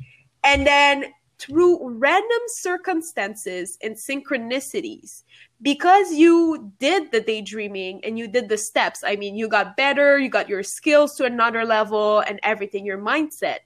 And 0.44 0.66
then 0.66 1.06
through 1.40 1.98
random 1.98 2.42
circumstances 2.48 3.78
and 3.82 3.96
synchronicities, 3.96 5.24
because 5.62 6.14
you 6.14 6.72
did 6.80 7.12
the 7.12 7.22
daydreaming 7.22 8.04
and 8.04 8.18
you 8.18 8.28
did 8.28 8.48
the 8.48 8.58
steps, 8.58 9.04
I 9.04 9.16
mean, 9.16 9.36
you 9.36 9.48
got 9.48 9.76
better, 9.76 10.20
you 10.20 10.30
got 10.30 10.50
your 10.50 10.64
skills 10.64 11.16
to 11.16 11.26
another 11.26 11.66
level 11.66 12.20
and 12.20 12.40
everything, 12.44 12.86
your 12.86 13.00
mindset 13.00 13.60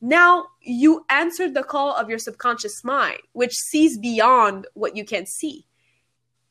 now 0.00 0.46
you 0.62 1.04
answered 1.10 1.54
the 1.54 1.62
call 1.62 1.94
of 1.94 2.08
your 2.08 2.18
subconscious 2.18 2.82
mind, 2.84 3.18
which 3.32 3.54
sees 3.54 3.98
beyond 3.98 4.66
what 4.74 4.96
you 4.96 5.04
can 5.04 5.26
see. 5.26 5.66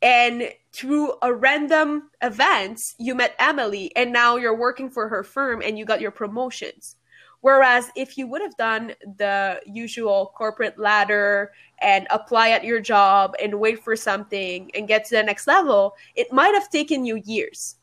And 0.01 0.51
through 0.71 1.13
a 1.21 1.33
random 1.33 2.09
event, 2.21 2.81
you 2.99 3.15
met 3.15 3.35
Emily, 3.39 3.91
and 3.95 4.13
now 4.13 4.37
you're 4.37 4.55
working 4.55 4.89
for 4.89 5.09
her 5.09 5.23
firm 5.23 5.61
and 5.61 5.77
you 5.77 5.85
got 5.85 5.99
your 5.99 6.11
promotions. 6.11 6.95
Whereas 7.41 7.89
if 7.95 8.17
you 8.17 8.27
would 8.27 8.41
have 8.41 8.55
done 8.57 8.93
the 9.17 9.61
usual 9.65 10.33
corporate 10.35 10.77
ladder 10.77 11.51
and 11.81 12.05
apply 12.09 12.49
at 12.49 12.65
your 12.65 12.81
job 12.81 13.33
and 13.41 13.59
wait 13.59 13.81
for 13.83 13.95
something 13.95 14.69
and 14.73 14.87
get 14.87 15.05
to 15.05 15.15
the 15.15 15.23
next 15.23 15.47
level, 15.47 15.95
it 16.15 16.31
might 16.33 16.53
have 16.53 16.69
taken 16.69 17.05
you 17.05 17.15
years. 17.25 17.77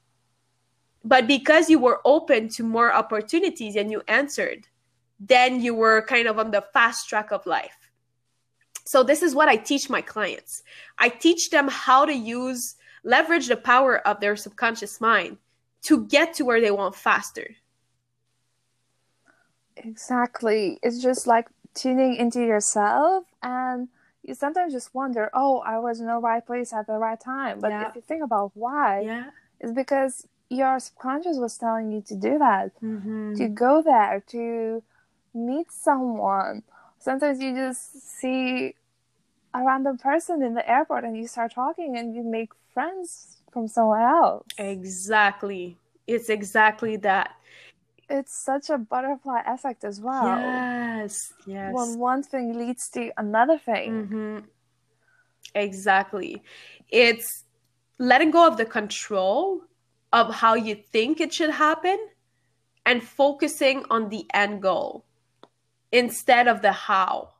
But 1.04 1.26
because 1.26 1.70
you 1.70 1.78
were 1.78 2.00
open 2.04 2.48
to 2.50 2.64
more 2.64 2.92
opportunities 2.92 3.76
and 3.76 3.90
you 3.90 4.02
answered, 4.08 4.66
then 5.18 5.60
you 5.60 5.74
were 5.74 6.02
kind 6.02 6.28
of 6.28 6.38
on 6.38 6.50
the 6.50 6.64
fast 6.72 7.08
track 7.08 7.30
of 7.30 7.46
life. 7.46 7.76
So, 8.84 9.02
this 9.02 9.22
is 9.22 9.34
what 9.34 9.48
I 9.48 9.56
teach 9.56 9.90
my 9.90 10.00
clients. 10.00 10.62
I 10.98 11.08
teach 11.08 11.50
them 11.50 11.68
how 11.68 12.04
to 12.04 12.14
use, 12.14 12.76
leverage 13.02 13.48
the 13.48 13.56
power 13.56 13.98
of 14.06 14.20
their 14.20 14.36
subconscious 14.36 15.00
mind 15.00 15.38
to 15.82 16.06
get 16.06 16.34
to 16.34 16.44
where 16.44 16.60
they 16.60 16.70
want 16.70 16.94
faster. 16.94 17.56
Exactly. 19.76 20.78
It's 20.82 21.02
just 21.02 21.26
like 21.26 21.48
tuning 21.74 22.16
into 22.16 22.40
yourself 22.40 23.24
and 23.42 23.88
you 24.22 24.34
sometimes 24.34 24.72
just 24.72 24.94
wonder, 24.94 25.30
oh, 25.34 25.58
I 25.60 25.78
was 25.78 26.00
in 26.00 26.06
the 26.06 26.18
right 26.18 26.44
place 26.44 26.72
at 26.72 26.86
the 26.86 26.94
right 26.94 27.20
time. 27.20 27.60
But 27.60 27.70
yeah. 27.70 27.88
if 27.88 27.94
you 27.94 28.00
think 28.00 28.24
about 28.24 28.50
why, 28.54 29.00
yeah. 29.00 29.24
it's 29.60 29.72
because 29.72 30.26
your 30.50 30.80
subconscious 30.80 31.36
was 31.38 31.56
telling 31.56 31.92
you 31.92 32.00
to 32.02 32.14
do 32.16 32.38
that, 32.38 32.72
mm-hmm. 32.82 33.34
to 33.34 33.48
go 33.48 33.82
there, 33.82 34.22
to 34.28 34.82
meet 35.36 35.70
someone. 35.70 36.62
Sometimes 36.98 37.40
you 37.40 37.54
just 37.54 38.00
see 38.18 38.74
a 39.54 39.62
random 39.62 39.98
person 39.98 40.42
in 40.42 40.54
the 40.54 40.68
airport 40.68 41.04
and 41.04 41.16
you 41.16 41.26
start 41.26 41.52
talking 41.54 41.96
and 41.96 42.14
you 42.14 42.22
make 42.22 42.50
friends 42.74 43.38
from 43.52 43.68
somewhere 43.68 44.08
else. 44.08 44.44
Exactly. 44.58 45.78
It's 46.06 46.28
exactly 46.28 46.96
that. 46.98 47.30
It's 48.08 48.44
such 48.44 48.70
a 48.70 48.78
butterfly 48.78 49.42
effect 49.46 49.84
as 49.84 50.00
well. 50.00 50.26
Yes, 50.26 51.32
yes. 51.46 51.72
When 51.72 51.98
one 51.98 52.22
thing 52.22 52.58
leads 52.58 52.88
to 52.90 53.12
another 53.16 53.58
thing. 53.58 53.92
Mm-hmm. 53.92 54.38
Exactly. 55.54 56.42
It's 56.90 57.44
letting 57.98 58.30
go 58.30 58.46
of 58.46 58.58
the 58.58 58.66
control 58.66 59.62
of 60.12 60.34
how 60.34 60.54
you 60.54 60.74
think 60.92 61.20
it 61.20 61.32
should 61.32 61.50
happen 61.50 61.98
and 62.84 63.02
focusing 63.02 63.84
on 63.90 64.10
the 64.10 64.26
end 64.34 64.62
goal 64.62 65.05
instead 65.92 66.48
of 66.48 66.62
the 66.62 66.72
how. 66.72 67.30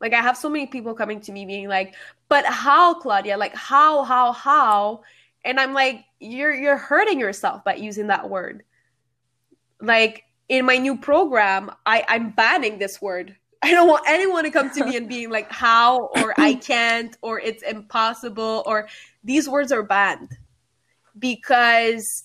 Like 0.00 0.12
I 0.12 0.20
have 0.20 0.36
so 0.36 0.48
many 0.48 0.66
people 0.66 0.94
coming 0.94 1.20
to 1.22 1.32
me 1.32 1.46
being 1.46 1.68
like, 1.68 1.94
"But 2.28 2.44
how, 2.44 2.94
Claudia? 2.94 3.36
Like 3.36 3.54
how, 3.54 4.04
how, 4.04 4.32
how?" 4.32 5.02
And 5.44 5.58
I'm 5.58 5.72
like, 5.72 6.04
"You're 6.20 6.54
you're 6.54 6.76
hurting 6.76 7.18
yourself 7.18 7.64
by 7.64 7.76
using 7.76 8.08
that 8.08 8.28
word." 8.28 8.62
Like 9.80 10.24
in 10.48 10.66
my 10.66 10.76
new 10.76 10.96
program, 10.96 11.70
I 11.86 12.04
I'm 12.08 12.30
banning 12.30 12.78
this 12.78 13.00
word. 13.00 13.36
I 13.62 13.72
don't 13.72 13.88
want 13.88 14.04
anyone 14.06 14.44
to 14.44 14.50
come 14.50 14.70
to 14.70 14.84
me 14.84 14.96
and 14.96 15.08
being 15.08 15.30
like 15.30 15.50
how 15.50 16.10
or 16.16 16.34
I 16.36 16.54
can't 16.70 17.16
or 17.22 17.40
it's 17.40 17.62
impossible 17.62 18.62
or 18.66 18.88
these 19.24 19.48
words 19.48 19.72
are 19.72 19.82
banned 19.82 20.36
because 21.18 22.24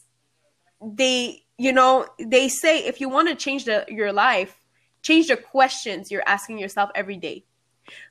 they 0.82 1.44
you 1.58 1.72
know 1.72 2.06
they 2.20 2.50
say 2.50 2.80
if 2.80 3.00
you 3.00 3.08
want 3.08 3.30
to 3.30 3.36
change 3.36 3.66
the, 3.66 3.86
your 3.88 4.12
life 4.12 4.61
change 5.02 5.28
the 5.28 5.38
questions 5.38 6.12
you're 6.12 6.24
asking 6.28 6.58
yourself 6.58 6.90
every 6.96 7.18
day. 7.18 7.44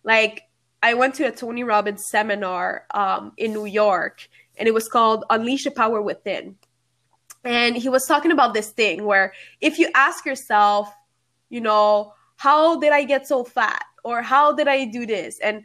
Like 0.04 0.42
I 0.82 0.94
went 0.94 1.14
to 1.16 1.25
a 1.25 1.30
Tony 1.32 1.64
Robbins 1.64 2.06
seminar 2.09 2.87
um, 2.92 3.32
in 3.37 3.52
New 3.52 3.66
York, 3.66 4.28
and 4.56 4.66
it 4.66 4.75
was 4.75 4.88
called 4.88 5.25
Unleash 5.30 5.64
the 5.64 5.70
Power 5.70 6.00
Within. 6.00 6.56
And 7.44 7.76
he 7.76 7.88
was 7.88 8.06
talking 8.06 8.32
about 8.32 8.54
this 8.54 8.70
thing 8.70 9.04
where 9.04 9.32
if 9.61 9.78
you 9.78 9.90
ask 9.94 10.26
yourself, 10.26 10.92
you 11.49 11.61
know, 11.61 12.12
how 12.37 12.78
did 12.78 12.92
I 12.92 13.04
get 13.04 13.26
so 13.26 13.44
fat? 13.44 13.85
Or 14.02 14.23
how 14.23 14.52
did 14.52 14.68
I 14.68 14.87
do 14.87 15.04
this? 15.04 15.38
And 15.40 15.62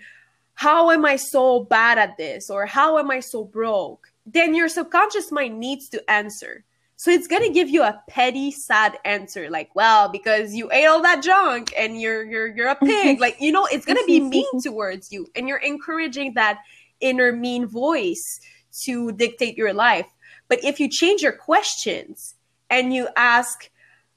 how 0.55 0.91
am 0.91 1.05
I 1.05 1.15
so 1.15 1.63
bad 1.63 1.97
at 1.97 2.17
this? 2.17 2.49
Or 2.49 2.65
how 2.65 2.97
am 2.97 3.11
I 3.11 3.19
so 3.19 3.43
broke? 3.43 4.11
Then 4.25 4.55
your 4.55 4.67
subconscious 4.67 5.31
mind 5.31 5.59
needs 5.59 5.87
to 5.89 6.09
answer. 6.09 6.65
So 6.97 7.11
it's 7.11 7.27
gonna 7.27 7.49
give 7.49 7.69
you 7.69 7.83
a 7.83 8.01
petty, 8.07 8.51
sad 8.51 8.97
answer, 9.03 9.49
like, 9.49 9.69
well, 9.75 10.09
because 10.09 10.53
you 10.53 10.71
ate 10.71 10.85
all 10.85 11.01
that 11.01 11.21
junk 11.21 11.73
and 11.77 11.99
you're 11.99 12.23
you're 12.23 12.55
you're 12.55 12.69
a 12.69 12.75
pig. 12.75 13.19
like, 13.25 13.37
you 13.39 13.51
know, 13.51 13.65
it's 13.65 13.85
gonna 13.85 14.05
be 14.05 14.19
mean 14.19 14.45
towards 14.63 15.11
you. 15.11 15.27
And 15.35 15.47
you're 15.47 15.57
encouraging 15.57 16.33
that 16.35 16.59
inner 17.01 17.31
mean 17.31 17.65
voice 17.65 18.39
to 18.83 19.11
dictate 19.11 19.57
your 19.57 19.73
life. 19.73 20.07
But 20.47 20.63
if 20.63 20.79
you 20.79 20.89
change 20.89 21.21
your 21.21 21.31
questions 21.31 22.35
and 22.69 22.93
you 22.93 23.09
ask, 23.15 23.69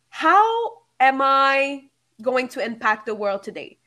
how 0.09 0.79
am 1.01 1.21
I 1.21 1.85
going 2.23 2.49
to 2.49 2.65
impact 2.65 3.07
the 3.07 3.15
world 3.15 3.43
today? 3.43 3.79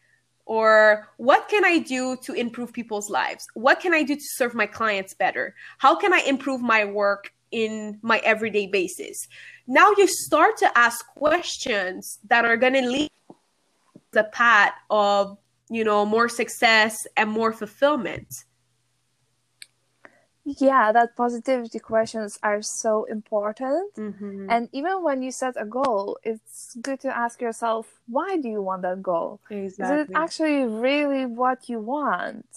Or 0.45 1.07
what 1.17 1.47
can 1.49 1.63
I 1.63 1.77
do 1.77 2.17
to 2.23 2.33
improve 2.33 2.73
people's 2.73 3.09
lives? 3.09 3.47
What 3.53 3.79
can 3.79 3.93
I 3.93 4.03
do 4.03 4.15
to 4.15 4.21
serve 4.21 4.53
my 4.53 4.65
clients 4.65 5.13
better? 5.13 5.55
How 5.77 5.95
can 5.95 6.13
I 6.13 6.19
improve 6.21 6.61
my 6.61 6.83
work 6.85 7.31
in 7.51 7.99
my 8.01 8.17
everyday 8.19 8.67
basis. 8.67 9.27
Now 9.67 9.91
you 9.97 10.07
start 10.07 10.57
to 10.57 10.77
ask 10.77 11.05
questions 11.15 12.19
that 12.27 12.45
are 12.45 12.57
going 12.57 12.73
to 12.73 12.87
lead 12.87 13.11
the 14.11 14.25
path 14.25 14.73
of, 14.89 15.37
you 15.69 15.83
know, 15.83 16.05
more 16.05 16.27
success 16.27 17.07
and 17.15 17.29
more 17.29 17.53
fulfillment. 17.53 18.27
Yeah, 20.43 20.91
that 20.91 21.15
positivity 21.15 21.77
questions 21.79 22.39
are 22.41 22.63
so 22.63 23.03
important. 23.03 23.93
Mm-hmm. 23.95 24.47
And 24.49 24.69
even 24.73 25.03
when 25.03 25.21
you 25.21 25.31
set 25.31 25.53
a 25.55 25.65
goal, 25.65 26.17
it's 26.23 26.75
good 26.81 26.99
to 27.01 27.15
ask 27.15 27.39
yourself, 27.41 28.01
why 28.07 28.37
do 28.37 28.49
you 28.49 28.61
want 28.61 28.81
that 28.81 29.03
goal? 29.03 29.39
Exactly. 29.51 30.01
Is 30.01 30.09
it 30.09 30.15
actually 30.15 30.65
really 30.65 31.27
what 31.27 31.69
you 31.69 31.79
want? 31.79 32.47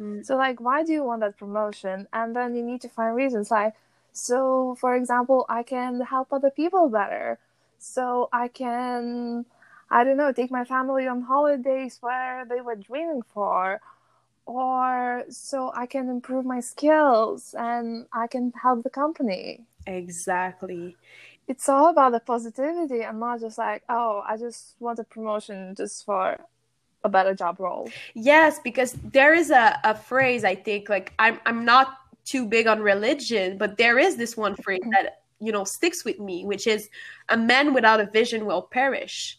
Mm-hmm. 0.00 0.22
So, 0.22 0.36
like, 0.36 0.60
why 0.60 0.82
do 0.82 0.92
you 0.92 1.04
want 1.04 1.20
that 1.20 1.36
promotion? 1.36 2.08
And 2.12 2.34
then 2.34 2.56
you 2.56 2.62
need 2.62 2.80
to 2.80 2.88
find 2.88 3.14
reasons 3.14 3.50
like, 3.50 3.74
so, 4.16 4.74
for 4.80 4.96
example, 4.96 5.44
I 5.46 5.62
can 5.62 6.00
help 6.00 6.32
other 6.32 6.48
people 6.48 6.88
better. 6.88 7.38
So 7.78 8.30
I 8.32 8.48
can, 8.48 9.44
I 9.90 10.04
don't 10.04 10.16
know, 10.16 10.32
take 10.32 10.50
my 10.50 10.64
family 10.64 11.06
on 11.06 11.20
holidays 11.20 11.98
where 12.00 12.46
they 12.48 12.62
were 12.62 12.76
dreaming 12.76 13.20
for. 13.34 13.78
Or 14.46 15.24
so 15.28 15.70
I 15.74 15.84
can 15.84 16.08
improve 16.08 16.46
my 16.46 16.60
skills 16.60 17.54
and 17.58 18.06
I 18.10 18.26
can 18.26 18.54
help 18.62 18.84
the 18.84 18.90
company. 18.90 19.66
Exactly. 19.86 20.96
It's 21.46 21.68
all 21.68 21.90
about 21.90 22.12
the 22.12 22.20
positivity 22.20 23.02
and 23.02 23.20
not 23.20 23.40
just 23.40 23.58
like, 23.58 23.82
oh, 23.90 24.24
I 24.26 24.38
just 24.38 24.76
want 24.80 24.98
a 24.98 25.04
promotion 25.04 25.74
just 25.76 26.06
for 26.06 26.38
a 27.04 27.08
better 27.10 27.34
job 27.34 27.60
role. 27.60 27.90
Yes, 28.14 28.60
because 28.64 28.92
there 29.04 29.34
is 29.34 29.50
a, 29.50 29.78
a 29.84 29.94
phrase 29.94 30.42
I 30.42 30.54
think 30.54 30.88
like 30.88 31.12
I'm 31.18 31.38
I'm 31.44 31.66
not 31.66 31.98
too 32.26 32.46
big 32.46 32.66
on 32.66 32.80
religion, 32.80 33.58
but 33.58 33.76
there 33.76 33.98
is 33.98 34.16
this 34.16 34.36
one 34.36 34.56
phrase 34.56 34.80
mm-hmm. 34.80 34.90
that 34.90 35.22
you 35.38 35.52
know 35.52 35.64
sticks 35.64 36.04
with 36.04 36.18
me 36.18 36.46
which 36.46 36.66
is 36.66 36.88
a 37.28 37.36
man 37.36 37.74
without 37.74 38.00
a 38.00 38.06
vision 38.06 38.46
will 38.46 38.62
perish. 38.62 39.38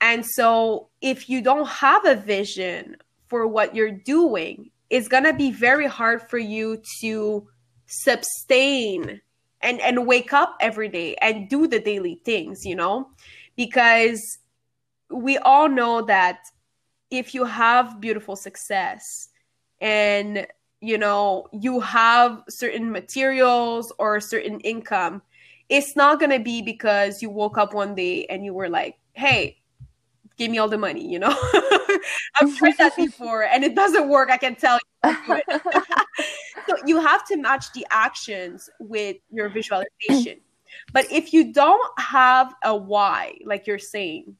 And 0.00 0.24
so 0.24 0.88
if 1.00 1.28
you 1.28 1.40
don't 1.40 1.68
have 1.68 2.04
a 2.04 2.14
vision 2.14 2.96
for 3.28 3.46
what 3.46 3.74
you're 3.74 3.90
doing 3.90 4.70
it's 4.90 5.08
going 5.08 5.24
to 5.24 5.32
be 5.32 5.50
very 5.50 5.86
hard 5.86 6.22
for 6.22 6.38
you 6.38 6.80
to 7.00 7.48
sustain 7.86 9.20
and 9.60 9.80
and 9.80 10.06
wake 10.06 10.32
up 10.32 10.56
every 10.60 10.88
day 10.88 11.16
and 11.20 11.48
do 11.48 11.66
the 11.66 11.80
daily 11.80 12.20
things 12.24 12.64
you 12.64 12.76
know? 12.76 13.08
Because 13.56 14.38
we 15.10 15.38
all 15.38 15.68
know 15.68 16.02
that 16.02 16.38
if 17.10 17.34
you 17.34 17.44
have 17.44 18.00
beautiful 18.00 18.36
success 18.36 19.28
and 19.80 20.46
you 20.84 20.98
know 20.98 21.46
you 21.52 21.80
have 21.80 22.42
certain 22.48 22.90
materials 22.90 23.92
or 23.98 24.16
a 24.16 24.20
certain 24.20 24.60
income 24.60 25.22
it's 25.70 25.96
not 25.96 26.20
going 26.20 26.30
to 26.30 26.38
be 26.38 26.60
because 26.60 27.22
you 27.22 27.30
woke 27.30 27.56
up 27.56 27.72
one 27.72 27.94
day 27.94 28.26
and 28.26 28.44
you 28.44 28.52
were 28.52 28.68
like 28.68 28.96
hey 29.14 29.56
give 30.36 30.50
me 30.50 30.58
all 30.58 30.68
the 30.68 30.78
money 30.78 31.06
you 31.06 31.18
know? 31.18 31.30
I've 32.40 32.56
tried 32.56 32.76
that 32.78 32.94
before 32.96 33.44
and 33.44 33.64
it 33.64 33.74
doesn't 33.74 34.08
work 34.08 34.30
i 34.30 34.36
can 34.36 34.54
tell 34.54 34.78
you. 35.04 35.40
So 36.66 36.76
you 36.86 37.00
have 37.00 37.26
to 37.26 37.36
match 37.36 37.72
the 37.72 37.86
actions 37.90 38.70
with 38.78 39.16
your 39.30 39.48
visualization. 39.48 40.40
But 40.92 41.10
if 41.12 41.32
you 41.32 41.52
don't 41.52 42.00
have 42.00 42.54
a 42.64 42.74
why 42.74 43.34
like 43.44 43.66
you're 43.66 43.78
saying 43.78 44.36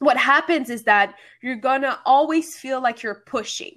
what 0.00 0.16
happens 0.16 0.68
is 0.68 0.82
that 0.84 1.14
you're 1.42 1.56
gonna 1.56 1.98
always 2.04 2.58
feel 2.58 2.82
like 2.82 3.02
you're 3.02 3.22
pushing 3.26 3.76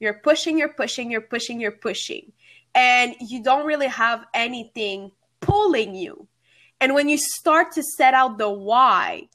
you're 0.00 0.20
pushing, 0.22 0.58
you're 0.58 0.72
pushing, 0.72 1.10
you're 1.10 1.20
pushing, 1.20 1.60
you're 1.60 1.70
pushing. 1.70 2.32
And 2.74 3.14
you 3.20 3.42
don't 3.42 3.66
really 3.66 3.88
have 3.88 4.24
anything 4.34 5.10
pulling 5.40 5.94
you. 5.94 6.26
And 6.80 6.94
when 6.94 7.08
you 7.08 7.18
start 7.18 7.72
to 7.72 7.82
set 7.82 8.14
out 8.14 8.38
the 8.38 8.50
why, 8.50 9.28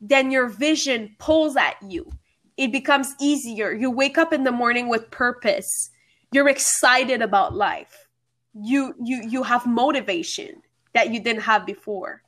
then 0.00 0.30
your 0.30 0.48
vision 0.48 1.14
pulls 1.18 1.56
at 1.56 1.76
you. 1.82 2.10
It 2.56 2.72
becomes 2.72 3.14
easier. 3.20 3.72
You 3.72 3.90
wake 3.90 4.16
up 4.16 4.32
in 4.32 4.44
the 4.44 4.52
morning 4.52 4.88
with 4.88 5.10
purpose. 5.10 5.90
You're 6.32 6.48
excited 6.48 7.20
about 7.20 7.54
life. 7.54 8.08
You 8.54 8.94
you 9.02 9.22
you 9.28 9.42
have 9.42 9.66
motivation 9.66 10.62
that 10.94 11.12
you 11.12 11.20
didn't 11.20 11.42
have 11.42 11.66
before. 11.66 12.22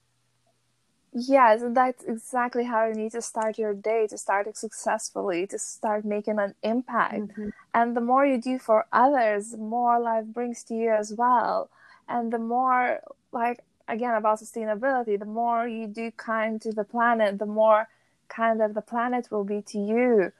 Yes, 1.13 1.63
and 1.63 1.77
that's 1.77 2.05
exactly 2.05 2.65
how 2.65 2.87
you 2.87 2.95
need 2.95 3.13
to 3.13 3.23
start 3.23 3.59
your 3.59 3.75
day 3.75 4.07
to 4.09 4.19
start 4.19 4.47
it 4.47 4.57
successfully, 4.57 5.47
to 5.47 5.59
start 5.59 6.05
making 6.05 6.39
an 6.39 6.55
impact. 6.63 7.29
Mm-hmm. 7.29 7.49
And 7.75 7.97
the 7.97 8.01
more 8.01 8.27
you 8.27 8.41
do 8.41 8.59
for 8.59 8.87
others, 8.93 9.53
the 9.53 9.59
more 9.59 9.99
life 9.99 10.27
brings 10.27 10.63
to 10.65 10.75
you 10.75 10.91
as 10.91 11.15
well. 11.15 11.71
And 12.09 12.33
the 12.33 12.39
more, 12.39 13.01
like, 13.33 13.61
again, 13.89 14.15
about 14.15 14.41
sustainability, 14.41 15.19
the 15.19 15.25
more 15.25 15.67
you 15.67 15.87
do 15.87 16.11
kind 16.11 16.61
to 16.63 16.73
the 16.73 16.85
planet, 16.85 17.39
the 17.39 17.47
more 17.47 17.89
kind 18.29 18.61
of 18.61 18.75
the 18.75 18.83
planet 18.83 19.29
will 19.31 19.45
be 19.45 19.63
to 19.63 19.79
you. 19.79 20.33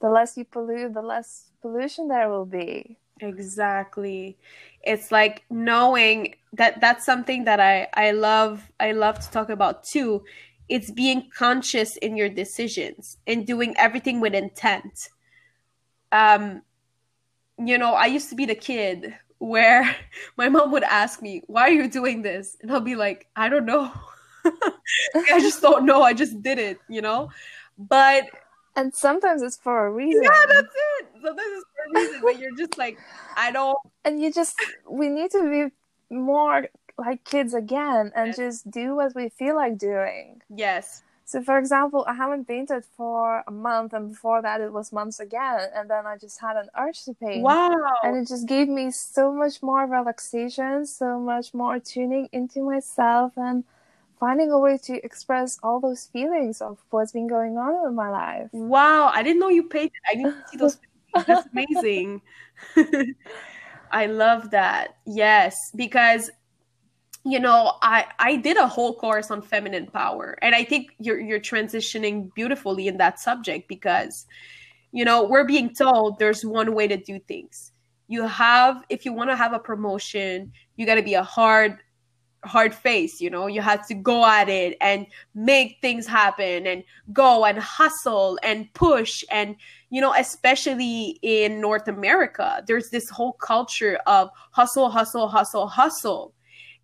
The 0.00 0.10
less 0.10 0.36
you 0.36 0.44
pollute, 0.44 0.94
the 0.94 1.02
less 1.02 1.46
pollution 1.62 2.08
there 2.08 2.28
will 2.28 2.46
be. 2.46 2.96
Exactly. 3.20 4.36
It's 4.82 5.10
like 5.10 5.44
knowing 5.50 6.34
that 6.52 6.80
that's 6.80 7.04
something 7.04 7.44
that 7.44 7.60
I 7.60 7.88
I 7.94 8.12
love 8.12 8.70
I 8.78 8.92
love 8.92 9.18
to 9.20 9.30
talk 9.30 9.48
about 9.50 9.84
too. 9.84 10.24
It's 10.68 10.90
being 10.90 11.30
conscious 11.36 11.96
in 11.96 12.16
your 12.16 12.28
decisions 12.28 13.16
and 13.26 13.46
doing 13.46 13.74
everything 13.76 14.20
with 14.20 14.34
intent. 14.34 15.08
Um 16.12 16.62
you 17.58 17.78
know, 17.78 17.94
I 17.94 18.06
used 18.06 18.30
to 18.30 18.36
be 18.36 18.46
the 18.46 18.54
kid 18.54 19.14
where 19.38 19.96
my 20.36 20.48
mom 20.48 20.72
would 20.72 20.84
ask 20.84 21.22
me, 21.22 21.42
"Why 21.46 21.62
are 21.64 21.70
you 21.72 21.88
doing 21.88 22.22
this?" 22.22 22.56
And 22.62 22.72
I'll 22.72 22.80
be 22.80 22.96
like, 22.96 23.28
"I 23.36 23.48
don't 23.48 23.66
know. 23.66 23.92
I 25.32 25.40
just 25.40 25.62
don't 25.62 25.84
know. 25.86 26.02
I 26.02 26.12
just 26.14 26.42
did 26.42 26.58
it, 26.58 26.78
you 26.88 27.02
know?" 27.02 27.30
But 27.78 28.24
and 28.76 28.94
sometimes 28.94 29.42
it's 29.42 29.56
for 29.56 29.86
a 29.86 29.90
reason. 29.90 30.22
Yeah, 30.22 30.46
that's 30.48 30.74
it. 31.00 31.08
Sometimes 31.22 31.48
it's 31.52 31.66
for 31.74 31.98
a 31.98 32.00
reason, 32.00 32.20
but 32.22 32.38
you're 32.38 32.56
just 32.56 32.78
like, 32.78 32.98
I 33.36 33.50
don't. 33.50 33.78
And 34.04 34.20
you 34.20 34.32
just, 34.32 34.56
we 34.88 35.08
need 35.08 35.30
to 35.32 35.42
be 35.50 36.14
more 36.14 36.68
like 36.96 37.24
kids 37.24 37.54
again 37.54 38.12
and 38.14 38.28
yes. 38.28 38.36
just 38.36 38.70
do 38.70 38.96
what 38.96 39.14
we 39.14 39.28
feel 39.28 39.56
like 39.56 39.78
doing. 39.78 40.42
Yes. 40.48 41.02
So, 41.24 41.42
for 41.42 41.58
example, 41.58 42.06
I 42.08 42.14
haven't 42.14 42.48
painted 42.48 42.84
for 42.96 43.44
a 43.46 43.50
month, 43.50 43.92
and 43.92 44.08
before 44.08 44.40
that, 44.40 44.62
it 44.62 44.72
was 44.72 44.94
months 44.94 45.20
again. 45.20 45.60
And 45.74 45.90
then 45.90 46.06
I 46.06 46.16
just 46.16 46.40
had 46.40 46.56
an 46.56 46.70
urge 46.74 47.04
to 47.04 47.12
paint. 47.12 47.42
Wow. 47.42 47.76
And 48.02 48.16
it 48.16 48.26
just 48.28 48.48
gave 48.48 48.66
me 48.66 48.90
so 48.90 49.30
much 49.30 49.62
more 49.62 49.86
relaxation, 49.86 50.86
so 50.86 51.20
much 51.20 51.52
more 51.52 51.78
tuning 51.78 52.30
into 52.32 52.62
myself, 52.62 53.34
and 53.36 53.64
finding 54.18 54.50
a 54.50 54.58
way 54.58 54.78
to 54.78 55.04
express 55.04 55.58
all 55.62 55.80
those 55.80 56.06
feelings 56.06 56.60
of 56.60 56.78
what's 56.90 57.12
been 57.12 57.26
going 57.26 57.56
on 57.56 57.86
in 57.86 57.94
my 57.94 58.10
life. 58.10 58.48
Wow, 58.52 59.08
I 59.08 59.22
didn't 59.22 59.40
know 59.40 59.48
you 59.48 59.64
painted. 59.64 59.92
I 60.10 60.14
didn't 60.14 60.36
see 60.50 60.56
those. 60.56 60.78
That's 61.26 61.48
amazing. 61.52 62.20
I 63.90 64.06
love 64.06 64.50
that. 64.50 64.96
Yes, 65.06 65.72
because 65.74 66.30
you 67.24 67.40
know, 67.40 67.74
I 67.82 68.06
I 68.18 68.36
did 68.36 68.56
a 68.56 68.66
whole 68.66 68.94
course 68.94 69.30
on 69.30 69.42
feminine 69.42 69.86
power, 69.86 70.38
and 70.40 70.54
I 70.54 70.64
think 70.64 70.94
you're 70.98 71.20
you're 71.20 71.40
transitioning 71.40 72.32
beautifully 72.34 72.88
in 72.88 72.96
that 72.98 73.20
subject 73.20 73.68
because, 73.68 74.26
you 74.92 75.04
know, 75.04 75.24
we're 75.24 75.44
being 75.44 75.74
told 75.74 76.18
there's 76.18 76.44
one 76.44 76.74
way 76.74 76.88
to 76.88 76.96
do 76.96 77.18
things. 77.18 77.72
You 78.06 78.26
have, 78.26 78.84
if 78.88 79.04
you 79.04 79.12
want 79.12 79.28
to 79.30 79.36
have 79.36 79.52
a 79.52 79.58
promotion, 79.58 80.52
you 80.76 80.86
got 80.86 80.94
to 80.94 81.02
be 81.02 81.14
a 81.14 81.22
hard 81.22 81.78
hard 82.44 82.74
face 82.74 83.20
you 83.20 83.30
know? 83.30 83.46
You 83.46 83.60
have 83.60 83.86
to 83.88 83.94
go 83.94 84.24
at 84.24 84.48
it 84.48 84.76
and 84.80 85.06
make 85.34 85.78
things 85.80 86.06
happen 86.06 86.66
and 86.66 86.84
go 87.12 87.44
and 87.44 87.58
hustle 87.58 88.38
and 88.42 88.72
push 88.74 89.24
and 89.30 89.56
you 89.90 90.00
know 90.00 90.14
especially 90.14 91.18
in 91.22 91.60
north 91.60 91.88
america 91.88 92.62
there's 92.66 92.90
this 92.90 93.08
whole 93.08 93.32
culture 93.32 93.98
of 94.06 94.30
hustle 94.52 94.90
hustle 94.90 95.28
hustle 95.28 95.66
hustle. 95.66 96.34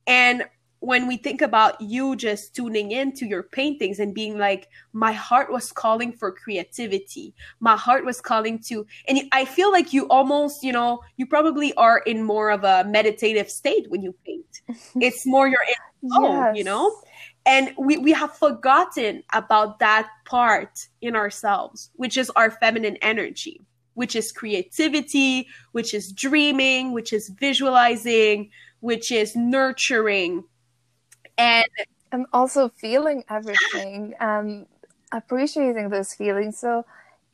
And 0.07 0.45
when 0.85 1.07
we 1.07 1.17
think 1.17 1.41
about 1.41 1.81
you 1.81 2.15
just 2.15 2.55
tuning 2.55 2.91
into 2.91 3.25
your 3.27 3.43
paintings 3.43 3.99
and 3.99 4.15
being 4.15 4.37
like 4.37 4.69
my 4.93 5.13
heart 5.13 5.51
was 5.51 5.73
calling 5.73 6.13
for 6.13 6.31
creativity. 6.31 7.33
My 7.59 7.77
heart 7.77 8.05
was 8.05 8.21
calling 8.21 8.59
to 8.69 8.87
and 9.09 9.19
i 9.33 9.45
feel 9.45 9.73
like 9.73 9.93
you 9.93 10.07
almost 10.09 10.63
you 10.63 10.73
know 10.73 11.01
you 11.17 11.27
probably 11.27 11.73
are 11.75 11.99
in 11.99 12.23
more 12.23 12.51
of 12.51 12.65
a 12.65 12.85
meditative 12.85 13.51
state 13.51 13.87
when 13.89 14.03
you 14.03 14.15
paint. 14.27 14.45
It's 15.01 15.27
more 15.27 15.49
your 15.49 15.61
yes. 16.03 16.57
you 16.57 16.65
know? 16.65 16.95
And 17.47 17.75
we, 17.79 17.99
we 17.99 18.13
have 18.13 18.33
forgotten 18.33 19.23
about 19.33 19.79
that 19.79 20.09
part 20.25 20.89
in 21.01 21.17
ourselves 21.17 21.91
which 21.97 22.17
is 22.17 22.31
our 22.37 22.51
feminine 22.51 22.99
energy 23.01 23.61
which 23.95 24.15
is 24.17 24.33
creativity 24.33 25.49
which 25.73 25.95
is 25.95 26.13
dreaming 26.13 26.93
which 26.93 27.13
is 27.13 27.31
visualizing 27.31 28.51
which 28.81 29.11
is 29.11 29.35
nurturing 29.35 30.45
and 31.39 31.67
and 32.13 32.27
also 32.33 32.69
feeling 32.69 33.25
everything 33.29 34.15
and 34.21 34.67
appreciating 35.13 35.89
those 35.89 36.15
feelings 36.15 36.59
so 36.59 36.85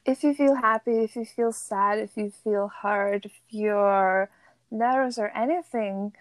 if 0.05 0.23
you 0.23 0.35
feel 0.35 0.55
happy 0.55 1.05
if 1.05 1.17
you 1.17 1.25
feel 1.25 1.53
sad 1.53 1.99
if 1.99 2.17
you 2.17 2.31
feel 2.31 2.71
hurt 2.83 3.25
if 3.25 3.33
you're 3.51 4.31
nervous 4.71 5.19
or 5.19 5.29
anything 5.29 6.13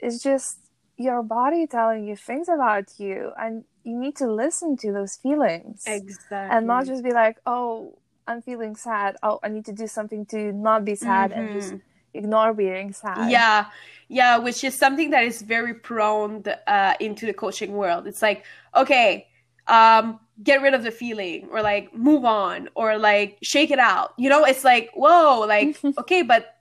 it's 0.00 0.22
just 0.22 0.58
your 0.96 1.22
body 1.22 1.66
telling 1.66 2.06
you 2.06 2.16
things 2.16 2.48
about 2.48 2.98
you 2.98 3.32
and 3.38 3.64
you 3.84 3.96
need 3.96 4.16
to 4.16 4.30
listen 4.30 4.76
to 4.76 4.92
those 4.92 5.16
feelings 5.16 5.84
exactly 5.86 6.56
and 6.56 6.66
not 6.66 6.86
just 6.86 7.04
be 7.04 7.12
like 7.12 7.38
oh 7.46 7.96
i'm 8.26 8.42
feeling 8.42 8.74
sad 8.74 9.16
oh 9.22 9.38
i 9.42 9.48
need 9.48 9.64
to 9.64 9.72
do 9.72 9.86
something 9.86 10.26
to 10.26 10.52
not 10.52 10.84
be 10.84 10.94
sad 10.94 11.30
mm-hmm. 11.30 11.40
and 11.40 11.52
just 11.52 11.68
mm-hmm. 11.74 11.87
Ignore 12.14 12.54
being 12.54 12.92
sad 12.92 13.30
yeah 13.30 13.66
yeah, 14.08 14.38
which 14.38 14.64
is 14.64 14.74
something 14.74 15.10
that 15.10 15.24
is 15.24 15.42
very 15.42 15.74
prone 15.74 16.42
uh, 16.66 16.94
into 16.98 17.26
the 17.26 17.34
coaching 17.34 17.72
world. 17.72 18.06
It's 18.06 18.22
like, 18.22 18.44
okay, 18.74 19.28
um, 19.66 20.18
get 20.42 20.62
rid 20.62 20.72
of 20.72 20.82
the 20.82 20.90
feeling, 20.90 21.48
or 21.52 21.60
like 21.60 21.94
move 21.94 22.24
on, 22.24 22.70
or 22.74 22.96
like 22.96 23.38
shake 23.42 23.70
it 23.70 23.78
out. 23.78 24.14
You 24.16 24.30
know, 24.30 24.44
it's 24.44 24.64
like, 24.64 24.90
whoa, 24.94 25.40
like 25.46 25.78
okay, 25.98 26.22
but 26.22 26.56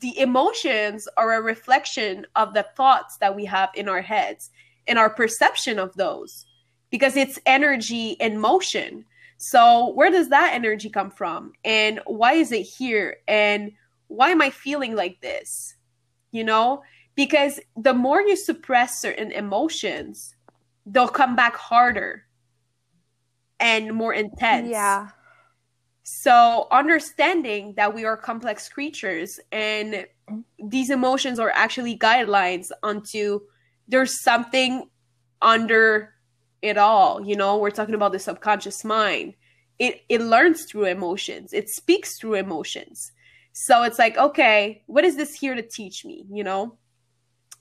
the 0.00 0.18
emotions 0.18 1.06
are 1.16 1.34
a 1.34 1.42
reflection 1.42 2.26
of 2.34 2.52
the 2.52 2.66
thoughts 2.76 3.18
that 3.18 3.36
we 3.36 3.44
have 3.44 3.70
in 3.74 3.88
our 3.88 4.02
heads 4.02 4.50
and 4.88 4.98
our 4.98 5.10
perception 5.10 5.78
of 5.78 5.94
those, 5.94 6.46
because 6.90 7.16
it's 7.16 7.38
energy 7.46 8.12
in 8.12 8.40
motion. 8.40 9.04
So 9.36 9.92
where 9.92 10.10
does 10.10 10.30
that 10.30 10.52
energy 10.52 10.90
come 10.90 11.12
from, 11.12 11.52
and 11.64 12.00
why 12.06 12.32
is 12.32 12.50
it 12.50 12.62
here, 12.62 13.18
and 13.28 13.72
why 14.12 14.30
am 14.30 14.42
I 14.42 14.50
feeling 14.50 14.94
like 14.94 15.20
this? 15.20 15.74
you 16.32 16.42
know? 16.42 16.82
Because 17.14 17.60
the 17.76 17.94
more 17.94 18.20
you 18.20 18.36
suppress 18.36 19.00
certain 19.00 19.30
emotions, 19.30 20.34
they'll 20.86 21.06
come 21.06 21.36
back 21.36 21.54
harder 21.54 22.24
and 23.60 23.92
more 23.92 24.14
intense. 24.14 24.70
Yeah. 24.70 25.10
So, 26.02 26.66
understanding 26.72 27.74
that 27.76 27.94
we 27.94 28.04
are 28.04 28.16
complex 28.16 28.68
creatures 28.68 29.38
and 29.52 30.06
these 30.58 30.90
emotions 30.90 31.38
are 31.38 31.52
actually 31.54 31.96
guidelines 31.96 32.68
onto 32.82 33.40
there's 33.86 34.22
something 34.22 34.88
under 35.42 36.14
it 36.62 36.78
all. 36.78 37.24
You 37.24 37.36
know, 37.36 37.58
we're 37.58 37.70
talking 37.70 37.94
about 37.94 38.12
the 38.12 38.18
subconscious 38.18 38.84
mind. 38.84 39.34
It 39.78 40.02
it 40.08 40.22
learns 40.22 40.64
through 40.64 40.86
emotions. 40.86 41.52
It 41.52 41.68
speaks 41.68 42.18
through 42.18 42.34
emotions. 42.34 43.12
So 43.52 43.82
it's 43.82 43.98
like, 43.98 44.16
okay, 44.16 44.82
what 44.86 45.04
is 45.04 45.16
this 45.16 45.34
here 45.34 45.54
to 45.54 45.62
teach 45.62 46.04
me? 46.04 46.24
You 46.30 46.44
know? 46.44 46.78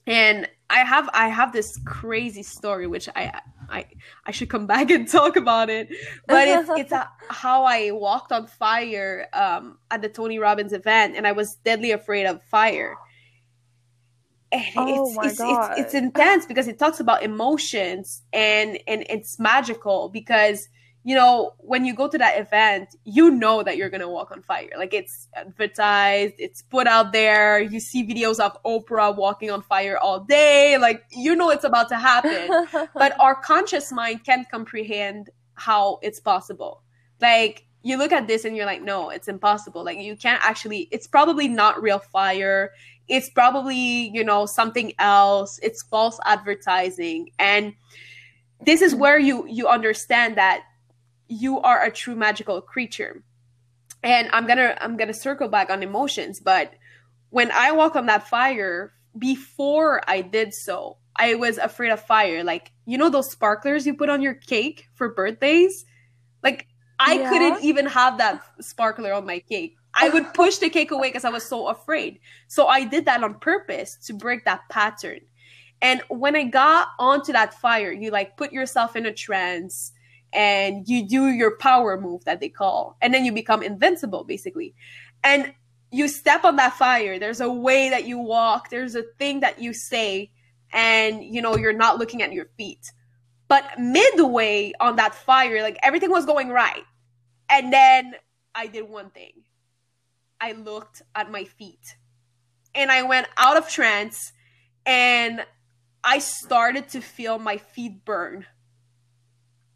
And 0.08 0.48
I 0.70 0.80
have 0.80 1.10
I 1.14 1.28
have 1.28 1.54
this 1.54 1.78
crazy 1.86 2.44
story 2.44 2.88
which 2.88 3.08
I 3.16 3.40
I 3.70 3.86
I 4.26 4.32
should 4.32 4.50
come 4.50 4.66
back 4.74 4.90
and 4.90 5.08
talk 5.08 5.36
about 5.36 5.70
it. 5.70 5.90
But 6.28 6.48
it's 6.48 6.70
it's 6.76 6.92
a, 6.92 7.10
how 7.30 7.66
I 7.66 7.92
walked 7.92 8.32
on 8.32 8.48
fire 8.48 9.28
um, 9.34 9.78
at 9.92 10.02
the 10.02 10.10
Tony 10.10 10.40
Robbins 10.40 10.74
event, 10.74 11.16
and 11.16 11.28
I 11.28 11.34
was 11.34 11.56
deadly 11.56 11.92
afraid 11.92 12.26
of 12.26 12.42
fire. 12.44 12.96
And 14.52 14.64
Oh 14.76 15.08
it's, 15.08 15.16
my 15.16 15.24
it's, 15.24 15.32
it's 15.34 15.40
God. 15.40 15.80
it's 15.80 15.94
intense 16.06 16.46
because 16.46 16.68
it 16.68 16.80
talks 16.80 17.00
about 17.00 17.24
emotions 17.24 18.24
and 18.34 18.80
and 18.88 19.06
it's 19.10 19.40
magical 19.40 20.10
because 20.10 20.68
you 21.04 21.16
know 21.16 21.54
when 21.58 21.84
you 21.84 21.96
go 21.96 22.08
to 22.08 22.18
that 22.18 22.40
event 22.40 22.96
you 23.06 23.32
know 23.32 23.64
that 23.64 23.76
you're 23.78 23.90
gonna 23.90 24.10
walk 24.10 24.32
on 24.32 24.42
fire. 24.42 24.70
Like 24.78 24.94
it's 24.94 25.28
advertised 25.34 26.36
it's 26.38 26.62
put 26.62 26.88
out 26.88 27.12
there. 27.12 27.60
You 27.60 27.80
see 27.80 28.06
videos 28.06 28.40
of 28.40 28.62
oprah 28.64 29.16
walking 29.16 29.50
on 29.50 29.62
fire 29.64 29.98
all 29.98 30.20
day. 30.20 30.78
Like 30.78 31.04
you 31.12 31.36
know 31.36 31.50
it's 31.50 31.64
about 31.64 31.90
to 31.90 31.98
happen. 31.98 32.68
But 32.94 33.20
our 33.20 33.36
conscious 33.36 33.92
mind 33.92 34.24
can't 34.24 34.50
comprehend 34.50 35.30
how 35.56 36.00
it's 36.02 36.20
possible. 36.20 36.84
Like 37.20 37.66
you 37.84 37.98
look 37.98 38.12
at 38.12 38.28
this 38.28 38.46
and 38.46 38.56
you're 38.56 38.68
like 38.68 38.84
no 38.84 39.10
it's 39.10 39.28
impossible. 39.28 39.84
Like 39.84 39.98
you 39.98 40.16
can't 40.16 40.44
actually 40.44 40.88
it's 40.92 41.08
probably 41.08 41.48
not 41.48 41.82
real 41.82 42.00
fire. 42.00 42.72
It's 43.08 43.30
probably 43.30 44.10
you 44.14 44.24
know 44.24 44.46
something 44.46 44.94
else. 45.00 45.60
It's 45.64 45.82
false 45.82 46.20
advertising. 46.26 47.32
And 47.40 47.74
this 48.64 48.82
is 48.82 48.94
where 48.94 49.18
you 49.18 49.48
you 49.48 49.68
understand 49.68 50.38
that 50.38 50.64
you 51.32 51.62
are 51.62 51.84
a 51.84 51.92
true 51.92 52.16
magical 52.16 52.62
creature. 52.62 53.24
And 54.04 54.30
i'm 54.34 54.48
gonna 54.48 54.78
i'm 54.82 54.98
gonna 54.98 55.14
circle 55.14 55.48
back 55.48 55.70
on 55.70 55.84
emotions 55.84 56.40
but 56.40 56.74
when 57.30 57.52
i 57.52 57.72
walk 57.72 57.96
on 57.96 58.08
that 58.08 58.28
fire 58.28 58.94
before 59.18 60.02
i 60.08 60.22
did 60.22 60.54
so 60.54 60.98
i 61.18 61.36
was 61.36 61.58
afraid 61.58 61.92
of 61.92 62.02
fire. 62.06 62.44
Like 62.44 62.72
you 62.86 62.98
know 62.98 63.10
those 63.10 63.32
sparklers 63.32 63.86
you 63.88 63.96
put 63.96 64.10
on 64.10 64.22
your 64.22 64.36
cake 64.36 64.88
for 64.96 65.10
birthdays? 65.14 65.86
Like 66.44 66.68
i 67.00 67.18
Yeah. 67.18 67.30
couldn't 67.30 67.64
even 67.64 67.86
have 67.88 68.18
that 68.20 68.44
sparkler 68.62 69.14
on 69.14 69.26
my 69.26 69.40
cake. 69.40 69.78
I 69.94 70.10
would 70.10 70.34
push 70.36 70.58
the 70.58 70.70
cake 70.70 70.92
away 70.92 71.10
because 71.10 71.26
i 71.26 71.30
was 71.30 71.46
so 71.46 71.68
afraid. 71.70 72.20
So 72.48 72.68
i 72.68 72.84
did 72.86 73.06
that 73.06 73.24
on 73.24 73.36
purpose 73.40 73.98
to 74.08 74.14
break 74.14 74.46
that 74.46 74.62
pattern. 74.70 75.22
And 75.82 76.02
when 76.10 76.36
i 76.36 76.44
got 76.44 76.90
onto 77.00 77.34
that 77.34 77.54
fire 77.56 77.92
you 77.92 78.12
like 78.12 78.38
put 78.38 78.52
yourself 78.54 78.96
in 78.96 79.06
a 79.06 79.14
trance 79.14 79.94
and 80.34 80.88
you 80.88 81.08
do 81.08 81.28
your 81.28 81.58
power 81.58 82.00
move 82.00 82.24
that 82.26 82.40
they 82.40 82.50
call 82.50 82.98
and 83.02 83.14
then 83.14 83.26
you 83.26 83.32
become 83.32 83.62
invincible 83.62 84.24
basically. 84.24 84.74
And 85.24 85.54
you 85.92 86.08
step 86.08 86.46
on 86.46 86.56
that 86.56 86.74
fire. 86.74 87.20
There's 87.20 87.42
a 87.42 87.52
way 87.52 87.90
that 87.90 88.06
you 88.06 88.18
walk. 88.18 88.70
There's 88.70 88.96
a 88.96 89.04
thing 89.20 89.42
that 89.42 89.62
you 89.62 89.74
say 89.74 90.32
and 90.74 91.22
you 91.24 91.42
know 91.42 91.58
you're 91.58 91.74
not 91.74 91.98
looking 91.98 92.22
at 92.22 92.32
your 92.32 92.46
feet. 92.58 92.92
But 93.50 93.78
midway 93.78 94.72
on 94.80 94.96
that 94.96 95.14
fire 95.14 95.62
like 95.62 95.78
everything 95.84 96.10
was 96.10 96.26
going 96.26 96.50
right. 96.50 96.84
And 97.50 97.72
then 97.74 98.16
i 98.56 98.68
did 98.68 98.90
one 98.90 99.10
thing. 99.10 99.34
I 100.40 100.54
looked 100.54 101.02
at 101.14 101.30
my 101.30 101.44
feet. 101.44 101.96
And 102.74 102.90
i 102.90 103.04
went 103.04 103.28
out 103.36 103.58
of 103.58 103.68
trance 103.68 104.32
and 104.86 105.46
i 106.04 106.20
started 106.20 106.88
to 106.90 107.02
feel 107.02 107.38
my 107.38 107.58
feet 107.58 108.06
burn 108.06 108.46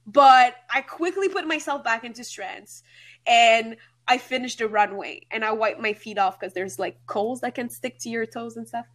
but 0.06 0.56
I 0.74 0.82
quickly 0.82 1.30
put 1.30 1.48
myself 1.48 1.84
back 1.84 2.04
into 2.04 2.24
trance 2.24 2.84
and 3.26 3.78
I 4.08 4.18
finished 4.18 4.60
the 4.60 4.68
runway 4.68 5.26
and 5.32 5.44
I 5.44 5.52
wiped 5.52 5.82
my 5.82 5.94
feet 5.94 6.18
off 6.18 6.40
because 6.40 6.54
there's 6.54 6.78
like 6.78 6.98
coals 7.08 7.42
that 7.42 7.56
can 7.56 7.70
stick 7.70 7.98
to 8.02 8.10
your 8.10 8.26
toes 8.26 8.56
and 8.56 8.68
stuff. 8.68 8.86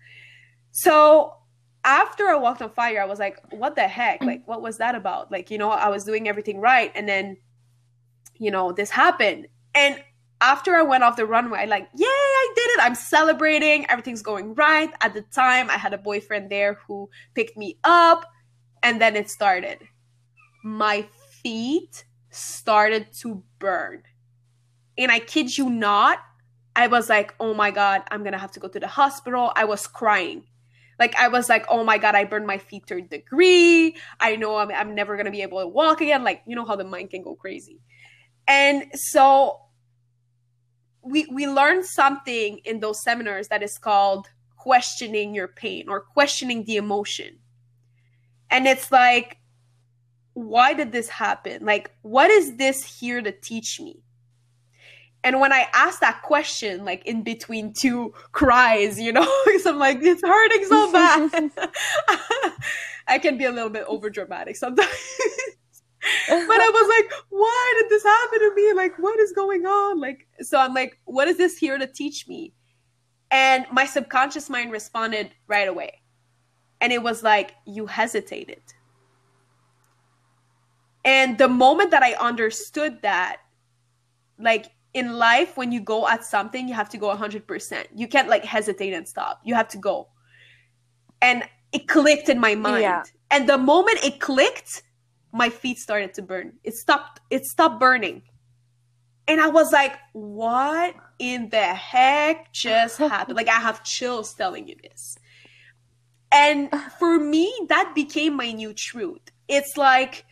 So 0.70 1.34
after 1.84 2.28
I 2.28 2.36
walked 2.36 2.62
on 2.62 2.70
fire, 2.70 3.02
I 3.02 3.06
was 3.06 3.18
like, 3.18 3.38
what 3.50 3.74
the 3.74 3.88
heck? 3.88 4.22
Like, 4.22 4.46
what 4.46 4.62
was 4.62 4.78
that 4.78 4.94
about? 4.94 5.32
Like, 5.32 5.50
you 5.50 5.58
know, 5.58 5.70
I 5.70 5.88
was 5.88 6.04
doing 6.04 6.28
everything 6.28 6.60
right. 6.60 6.92
And 6.94 7.08
then, 7.08 7.38
you 8.38 8.50
know, 8.50 8.70
this 8.70 8.90
happened. 8.90 9.48
And 9.74 10.02
after 10.40 10.76
I 10.76 10.82
went 10.82 11.02
off 11.02 11.16
the 11.16 11.26
runway, 11.26 11.60
I 11.60 11.64
like, 11.64 11.88
yay, 11.96 12.06
I 12.06 12.52
did 12.54 12.70
it. 12.70 12.80
I'm 12.82 12.94
celebrating. 12.94 13.86
Everything's 13.90 14.22
going 14.22 14.54
right. 14.54 14.90
At 15.00 15.14
the 15.14 15.22
time, 15.22 15.70
I 15.70 15.78
had 15.78 15.92
a 15.92 15.98
boyfriend 15.98 16.50
there 16.50 16.74
who 16.86 17.10
picked 17.34 17.56
me 17.56 17.78
up. 17.82 18.26
And 18.82 19.00
then 19.00 19.16
it 19.16 19.28
started 19.28 19.78
my 20.62 21.06
feet 21.42 22.04
started 22.30 23.12
to 23.20 23.42
burn. 23.58 24.02
And 24.98 25.10
I 25.10 25.18
kid 25.18 25.56
you 25.56 25.70
not, 25.70 26.18
I 26.76 26.86
was 26.86 27.08
like, 27.08 27.34
oh 27.40 27.54
my 27.54 27.70
God, 27.70 28.02
I'm 28.10 28.22
gonna 28.22 28.38
have 28.38 28.52
to 28.52 28.60
go 28.60 28.68
to 28.68 28.80
the 28.80 28.86
hospital. 28.86 29.52
I 29.56 29.64
was 29.64 29.86
crying. 29.86 30.44
Like, 30.98 31.16
I 31.16 31.28
was 31.28 31.48
like, 31.48 31.64
oh 31.68 31.82
my 31.82 31.96
God, 31.98 32.14
I 32.14 32.24
burned 32.24 32.46
my 32.46 32.58
feet 32.58 32.84
third 32.86 33.08
degree. 33.08 33.96
I 34.20 34.36
know 34.36 34.56
I'm, 34.56 34.70
I'm 34.70 34.94
never 34.94 35.16
gonna 35.16 35.30
be 35.30 35.42
able 35.42 35.60
to 35.60 35.66
walk 35.66 36.00
again. 36.00 36.24
Like, 36.24 36.42
you 36.46 36.54
know 36.54 36.64
how 36.64 36.76
the 36.76 36.84
mind 36.84 37.10
can 37.10 37.22
go 37.22 37.34
crazy. 37.34 37.80
And 38.46 38.84
so 38.94 39.60
we, 41.02 41.26
we 41.32 41.46
learned 41.46 41.86
something 41.86 42.58
in 42.64 42.80
those 42.80 43.02
seminars 43.02 43.48
that 43.48 43.62
is 43.62 43.78
called 43.78 44.28
questioning 44.56 45.34
your 45.34 45.48
pain 45.48 45.88
or 45.88 46.00
questioning 46.00 46.64
the 46.64 46.76
emotion. 46.76 47.38
And 48.50 48.66
it's 48.66 48.92
like, 48.92 49.38
why 50.34 50.74
did 50.74 50.92
this 50.92 51.08
happen? 51.08 51.64
Like, 51.64 51.90
what 52.02 52.30
is 52.30 52.56
this 52.56 52.82
here 53.00 53.20
to 53.20 53.32
teach 53.32 53.80
me? 53.80 54.02
And 55.22 55.40
when 55.40 55.52
I 55.52 55.66
asked 55.74 56.00
that 56.00 56.22
question, 56.22 56.84
like 56.84 57.04
in 57.04 57.22
between 57.22 57.72
two 57.72 58.14
cries, 58.32 58.98
you 58.98 59.12
know, 59.12 59.20
because 59.44 59.66
I'm 59.66 59.78
like, 59.78 59.98
it's 60.00 60.22
hurting 60.22 60.64
so 60.66 60.92
bad. 60.92 61.50
I 63.06 63.18
can 63.18 63.36
be 63.36 63.44
a 63.44 63.52
little 63.52 63.70
bit 63.70 63.84
over 63.86 64.08
dramatic 64.08 64.56
sometimes. 64.56 64.88
but 66.28 66.60
I 66.60 66.70
was 66.72 66.88
like, 66.88 67.12
why 67.28 67.74
did 67.78 67.90
this 67.90 68.04
happen 68.04 68.38
to 68.38 68.54
me? 68.54 68.72
Like, 68.72 68.98
what 68.98 69.18
is 69.20 69.32
going 69.32 69.66
on? 69.66 70.00
Like, 70.00 70.26
so 70.40 70.58
I'm 70.58 70.72
like, 70.72 70.98
what 71.04 71.28
is 71.28 71.36
this 71.36 71.58
here 71.58 71.76
to 71.76 71.86
teach 71.86 72.26
me? 72.26 72.54
And 73.30 73.66
my 73.70 73.84
subconscious 73.84 74.48
mind 74.48 74.72
responded 74.72 75.30
right 75.46 75.68
away. 75.68 76.00
And 76.80 76.92
it 76.92 77.02
was 77.02 77.22
like, 77.22 77.52
you 77.66 77.86
hesitated. 77.86 78.62
And 81.04 81.38
the 81.38 81.48
moment 81.48 81.90
that 81.92 82.02
I 82.02 82.14
understood 82.14 83.02
that, 83.02 83.38
like 84.38 84.66
in 84.92 85.14
life, 85.14 85.56
when 85.56 85.72
you 85.72 85.80
go 85.80 86.08
at 86.08 86.24
something, 86.24 86.68
you 86.68 86.74
have 86.74 86.88
to 86.90 86.98
go 86.98 87.14
100%. 87.14 87.86
You 87.94 88.08
can't 88.08 88.28
like 88.28 88.44
hesitate 88.44 88.92
and 88.92 89.06
stop. 89.06 89.40
You 89.44 89.54
have 89.54 89.68
to 89.68 89.78
go. 89.78 90.08
And 91.22 91.44
it 91.72 91.88
clicked 91.88 92.28
in 92.28 92.38
my 92.38 92.54
mind. 92.54 92.82
Yeah. 92.82 93.02
And 93.30 93.48
the 93.48 93.58
moment 93.58 93.98
it 94.02 94.20
clicked, 94.20 94.82
my 95.32 95.48
feet 95.48 95.78
started 95.78 96.14
to 96.14 96.22
burn. 96.22 96.54
It 96.64 96.74
stopped, 96.74 97.20
it 97.30 97.46
stopped 97.46 97.78
burning. 97.78 98.22
And 99.28 99.40
I 99.40 99.46
was 99.46 99.72
like, 99.72 99.96
what 100.12 100.96
in 101.18 101.48
the 101.50 101.62
heck 101.62 102.52
just 102.52 102.98
happened? 102.98 103.36
like, 103.36 103.48
I 103.48 103.60
have 103.60 103.84
chills 103.84 104.34
telling 104.34 104.66
you 104.66 104.74
this. 104.82 105.16
And 106.32 106.70
for 106.98 107.18
me, 107.18 107.52
that 107.68 107.92
became 107.94 108.36
my 108.36 108.52
new 108.52 108.72
truth. 108.72 109.20
It's 109.48 109.76
like 109.76 110.24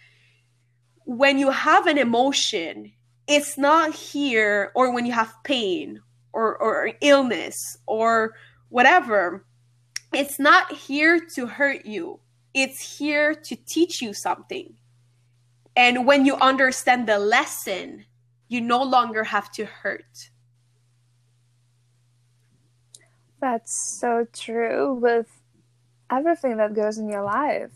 when 1.09 1.38
you 1.38 1.51
have 1.51 1.87
an 1.87 1.97
emotion, 1.97 2.92
it's 3.27 3.57
not 3.57 3.94
here, 3.94 4.71
or 4.75 4.92
when 4.92 5.07
you 5.07 5.12
have 5.12 5.33
pain 5.42 6.03
or, 6.35 6.55
or 6.59 6.92
illness 7.01 7.79
or 7.87 8.35
whatever, 8.68 9.47
it's 10.12 10.38
not 10.38 10.71
here 10.71 11.18
to 11.35 11.47
hurt 11.47 11.87
you. 11.87 12.21
It's 12.53 12.99
here 12.99 13.35
to 13.35 13.57
teach 13.57 14.03
you 14.03 14.12
something. 14.12 14.75
And 15.75 16.07
when 16.07 16.27
you 16.27 16.35
understand 16.37 17.09
the 17.09 17.18
lesson, 17.18 18.05
you 18.49 18.61
no 18.61 18.83
longer 18.83 19.25
have 19.25 19.51
to 19.53 19.64
hurt. 19.64 20.29
That's 23.40 23.99
so 23.99 24.27
true 24.31 24.92
with 24.92 25.40
everything 26.11 26.59
that 26.59 26.75
goes 26.75 26.99
in 26.99 27.09
your 27.09 27.23
life. 27.23 27.73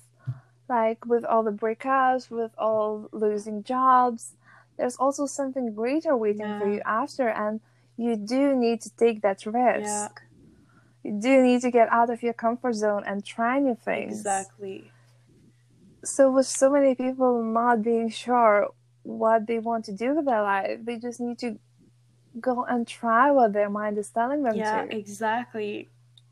Like 0.72 1.00
with 1.12 1.24
all 1.30 1.42
the 1.42 1.58
breakups, 1.64 2.30
with 2.30 2.52
all 2.56 3.08
losing 3.12 3.58
jobs, 3.62 4.22
there's 4.78 4.96
also 5.04 5.26
something 5.26 5.66
greater 5.74 6.16
waiting 6.16 6.50
for 6.58 6.66
you 6.74 6.80
after, 7.02 7.28
and 7.28 7.60
you 8.04 8.16
do 8.16 8.56
need 8.64 8.78
to 8.86 8.90
take 9.04 9.18
that 9.26 9.44
risk. 9.44 10.12
You 11.04 11.12
do 11.28 11.42
need 11.48 11.60
to 11.66 11.70
get 11.78 11.88
out 11.98 12.10
of 12.14 12.22
your 12.22 12.36
comfort 12.46 12.74
zone 12.84 13.02
and 13.06 13.16
try 13.22 13.58
new 13.58 13.74
things. 13.74 14.20
Exactly. 14.20 14.92
So, 16.04 16.30
with 16.30 16.46
so 16.46 16.66
many 16.70 16.94
people 16.94 17.42
not 17.42 17.82
being 17.82 18.08
sure 18.08 18.68
what 19.02 19.46
they 19.48 19.58
want 19.58 19.84
to 19.86 19.92
do 19.92 20.14
with 20.14 20.24
their 20.24 20.42
life, 20.42 20.78
they 20.86 20.96
just 20.98 21.20
need 21.20 21.38
to 21.40 21.58
go 22.40 22.64
and 22.64 22.88
try 22.88 23.30
what 23.30 23.52
their 23.52 23.70
mind 23.70 23.98
is 23.98 24.08
telling 24.18 24.42
them 24.42 24.56
Yeah, 24.56 24.82
to. 24.82 24.96
exactly. 24.96 25.88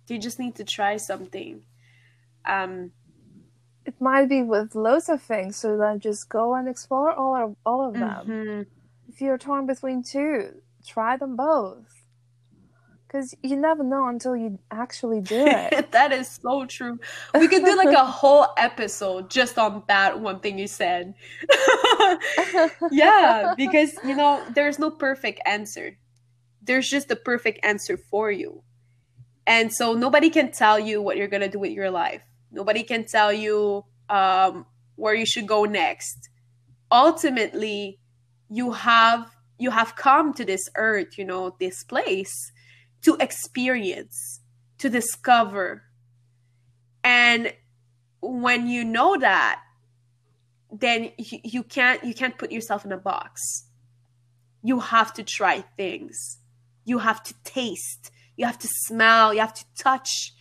You 0.08 0.18
just 0.18 0.38
need 0.38 0.54
to 0.56 0.64
try 0.64 0.96
something. 0.96 1.62
Um, 2.44 2.92
might 4.00 4.28
be 4.28 4.42
with 4.42 4.74
loads 4.74 5.08
of 5.08 5.22
things. 5.22 5.56
So 5.56 5.76
then 5.76 6.00
just 6.00 6.28
go 6.28 6.54
and 6.54 6.68
explore 6.68 7.12
all 7.12 7.34
of 7.36 7.56
all 7.66 7.86
of 7.86 7.94
them. 7.94 8.26
Mhm. 8.26 8.66
If 9.08 9.20
you're 9.20 9.38
torn 9.38 9.66
between 9.66 10.02
two, 10.02 10.62
try 10.86 11.16
them 11.16 11.36
both. 11.36 11.84
Because 13.06 13.34
you 13.42 13.56
never 13.56 13.82
know 13.82 14.06
until 14.06 14.36
you 14.36 14.58
actually 14.70 15.20
do 15.20 15.34
it. 15.46 15.90
that 15.90 16.12
is 16.12 16.28
so 16.42 16.64
true. 16.64 16.98
We 17.34 17.48
could 17.48 17.64
do 17.64 17.76
like 17.76 17.94
a 17.94 18.04
whole 18.20 18.46
episode 18.56 19.28
just 19.30 19.58
on 19.58 19.82
that 19.88 20.20
one 20.20 20.38
thing 20.38 20.58
you 20.58 20.68
said. 20.68 21.14
yeah, 22.90 23.54
because 23.56 23.94
you 24.04 24.14
know, 24.14 24.42
there's 24.54 24.78
no 24.78 24.90
perfect 24.90 25.40
answer. 25.44 25.96
There's 26.62 26.88
just 26.88 27.08
the 27.08 27.16
perfect 27.16 27.58
answer 27.64 27.96
for 27.96 28.30
you. 28.30 28.62
And 29.46 29.72
so 29.72 29.94
nobody 29.94 30.30
can 30.30 30.52
tell 30.52 30.78
you 30.78 31.02
what 31.02 31.16
you're 31.16 31.26
going 31.28 31.40
to 31.42 31.48
do 31.48 31.58
with 31.58 31.72
your 31.72 31.90
life. 31.90 32.22
Nobody 32.52 32.82
can 32.84 33.04
tell 33.04 33.32
you 33.32 33.84
um, 34.10 34.66
where 34.96 35.14
you 35.14 35.24
should 35.24 35.46
go 35.46 35.64
next. 35.64 36.28
Ultimately, 36.92 37.98
you 38.48 38.72
have 38.72 39.30
you 39.58 39.70
have 39.70 39.94
come 39.96 40.32
to 40.34 40.44
this 40.44 40.68
earth, 40.74 41.18
you 41.18 41.24
know, 41.24 41.54
this 41.60 41.84
place 41.84 42.34
to 43.02 43.16
experience, 43.20 44.40
to 44.78 44.88
discover. 44.88 45.82
And 47.04 47.52
when 48.20 48.68
you 48.68 48.84
know 48.84 49.16
that, 49.18 49.62
then 50.72 51.12
you, 51.16 51.38
you 51.44 51.62
can't 51.62 52.02
you 52.04 52.14
can't 52.14 52.36
put 52.36 52.52
yourself 52.52 52.84
in 52.84 52.92
a 52.92 52.98
box. 52.98 53.40
You 54.62 54.80
have 54.80 55.14
to 55.14 55.22
try 55.22 55.64
things. 55.76 56.38
You 56.84 56.98
have 56.98 57.22
to 57.22 57.34
taste. 57.44 58.10
You 58.40 58.46
have 58.46 58.58
to 58.60 58.68
smell, 58.86 59.34
you 59.34 59.40
have 59.40 59.52
to 59.52 59.64
touch, 59.78 60.32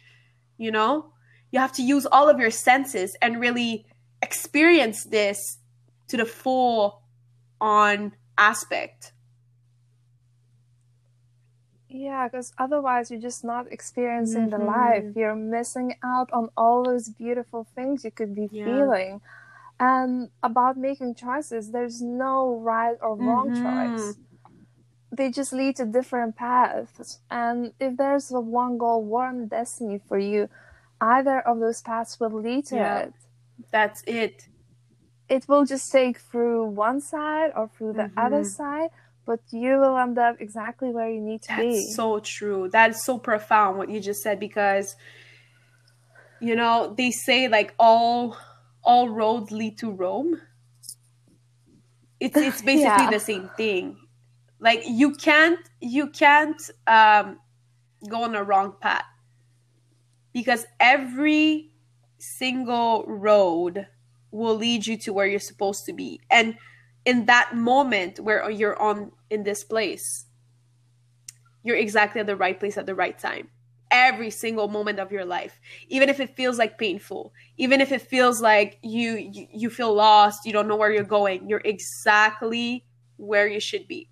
you 0.57 0.71
know? 0.71 1.11
You 1.51 1.59
have 1.59 1.71
to 1.73 1.83
use 1.83 2.05
all 2.05 2.29
of 2.29 2.39
your 2.39 2.51
senses 2.51 3.15
and 3.21 3.39
really 3.39 3.85
experience 4.21 5.05
this 5.05 5.57
to 6.09 6.17
the 6.17 6.25
full 6.25 7.01
on 7.59 8.13
aspect. 8.37 9.13
Yeah, 11.89 12.27
because 12.27 12.53
otherwise 12.57 13.09
you're 13.09 13.19
just 13.19 13.43
not 13.43 13.71
experiencing 13.71 14.49
the 14.51 14.57
Mhm. 14.57 14.67
life. 14.67 15.05
You're 15.15 15.35
missing 15.35 15.95
out 16.03 16.31
on 16.31 16.49
all 16.55 16.83
those 16.83 17.09
beautiful 17.09 17.63
things 17.75 18.05
you 18.05 18.11
could 18.11 18.35
be 18.35 18.47
Yeah. 18.51 18.63
feeling. 18.63 19.21
And 19.79 20.29
about 20.43 20.77
making 20.77 21.15
choices, 21.15 21.71
there's 21.71 22.01
no 22.01 22.55
right 22.59 22.97
or 23.01 23.15
wrong 23.15 23.51
Mhm. 23.51 23.95
choice. 23.95 24.17
They 25.11 25.31
just 25.31 25.51
lead 25.53 25.77
to 25.77 25.85
different 25.85 26.35
paths. 26.35 27.19
And 27.31 27.73
if 27.79 27.97
there's 27.97 28.31
a 28.31 28.39
one 28.39 28.77
goal, 28.77 29.03
one 29.03 29.47
destiny 29.47 29.99
for 30.07 30.19
you, 30.19 30.49
either 31.01 31.39
of 31.41 31.59
those 31.59 31.81
paths 31.81 32.19
will 32.19 32.31
lead 32.31 32.65
to 32.67 32.75
Yeah. 32.75 32.99
it. 33.05 33.13
That's 33.71 34.03
it. 34.07 34.47
It 35.29 35.47
will 35.47 35.63
just 35.65 35.89
take 35.93 36.17
through 36.17 36.65
one 36.65 36.99
side 36.99 37.53
or 37.55 37.69
through 37.69 37.93
the 37.93 38.11
other 38.17 38.43
Mhm. 38.43 38.43
side, 38.43 38.89
but 39.25 39.39
you 39.49 39.77
will 39.77 39.97
end 39.97 40.17
up 40.19 40.41
exactly 40.41 40.89
where 40.91 41.09
you 41.09 41.21
need 41.21 41.41
to 41.43 41.53
be. 41.53 41.57
That's 41.57 41.95
so 41.95 42.19
true. 42.19 42.69
That's 42.69 43.03
so 43.05 43.17
profound 43.19 43.77
what 43.77 43.89
you 43.89 43.99
just 43.99 44.21
said 44.21 44.39
because 44.39 44.95
you 46.39 46.55
know, 46.55 46.93
they 46.97 47.11
say 47.11 47.47
like 47.47 47.73
all 47.79 48.37
all 48.83 49.09
roads 49.09 49.51
lead 49.51 49.77
to 49.79 49.91
Rome. 49.91 50.41
It's 52.19 52.39
it's 52.41 52.61
basically 52.61 53.05
Yeah. 53.05 53.07
the 53.07 53.19
same 53.19 53.49
thing. 53.49 53.97
Like 54.59 54.81
you 54.85 55.15
can't 55.15 55.59
you 55.81 56.09
can't 56.09 56.61
um 56.87 57.39
go 58.09 58.23
on 58.23 58.35
a 58.35 58.43
wrong 58.43 58.75
path. 58.81 59.05
Because 60.33 60.65
every 60.79 61.71
single 62.17 63.03
road 63.07 63.87
will 64.31 64.55
lead 64.55 64.85
you 64.85 64.97
to 64.97 65.13
where 65.13 65.25
you're 65.25 65.39
supposed 65.39 65.85
to 65.85 65.93
be. 65.93 66.21
And 66.29 66.57
in 67.05 67.25
that 67.25 67.55
moment 67.55 68.19
where 68.19 68.49
you're 68.49 68.79
on 68.79 69.11
in 69.29 69.43
this 69.43 69.63
place, 69.63 70.25
you're 71.63 71.77
exactly 71.77 72.21
at 72.21 72.27
the 72.27 72.35
right 72.35 72.59
place 72.59 72.77
at 72.77 72.85
the 72.85 72.95
right 72.95 73.17
time. 73.17 73.49
Every 73.91 74.29
single 74.29 74.67
moment 74.67 74.99
of 74.99 75.11
your 75.11 75.25
life. 75.25 75.59
Even 75.87 76.09
if 76.09 76.19
it 76.19 76.35
feels 76.35 76.59
like 76.59 76.77
painful. 76.77 77.33
Even 77.57 77.81
if 77.81 77.91
it 77.91 78.01
feels 78.01 78.39
like 78.39 78.77
you 78.83 79.15
you, 79.17 79.47
you 79.51 79.69
feel 79.69 79.93
lost 79.93 80.45
you 80.45 80.53
don't 80.53 80.67
know 80.67 80.75
where 80.75 80.91
you're 80.91 81.03
going 81.03 81.49
you're 81.49 81.61
exactly 81.65 82.85
where 83.17 83.47
you 83.47 83.59
should 83.59 83.87
be. 83.87 84.07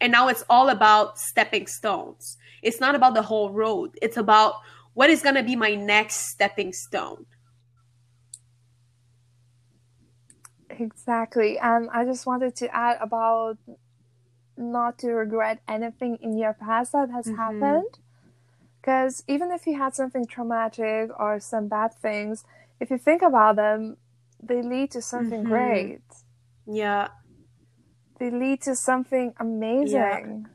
And 0.00 0.12
now 0.12 0.28
it's 0.28 0.44
all 0.48 0.70
about 0.70 1.18
stepping 1.18 1.66
stones. 1.66 2.38
It's 2.62 2.80
not 2.80 2.94
about 2.94 3.14
the 3.14 3.22
whole 3.22 3.50
road. 3.50 3.98
It's 4.00 4.16
about 4.16 4.54
what 4.94 5.10
is 5.10 5.22
going 5.22 5.34
to 5.34 5.42
be 5.42 5.56
my 5.56 5.74
next 5.74 6.30
stepping 6.30 6.72
stone 6.72 7.26
Exactly. 10.70 11.58
And 11.58 11.90
I 11.90 12.04
just 12.04 12.26
wanted 12.26 12.54
to 12.56 12.74
add 12.74 12.98
about 13.00 13.58
not 14.56 14.98
to 14.98 15.12
regret 15.12 15.60
anything 15.68 16.16
in 16.20 16.36
your 16.38 16.54
past 16.54 16.92
that 16.92 17.10
has 17.10 17.26
Mhm. 17.26 17.30
happened. 17.30 17.98
Because 18.80 19.24
even 19.28 19.50
if 19.52 19.66
you 19.66 19.78
had 19.78 19.94
something 19.94 20.26
traumatic 20.26 21.10
or 21.18 21.40
some 21.40 21.68
bad 21.68 21.94
things, 21.94 22.44
if 22.80 22.90
you 22.90 22.98
think 22.98 23.22
about 23.22 23.56
them, 23.56 23.98
they 24.42 24.62
lead 24.62 24.90
to 24.92 25.02
something 25.02 25.44
Mhm. 25.44 25.44
great. 25.44 26.02
yeah 26.66 27.08
They 28.18 28.30
lead 28.30 28.62
to 28.62 28.76
something 28.76 29.34
amazing. 29.38 30.46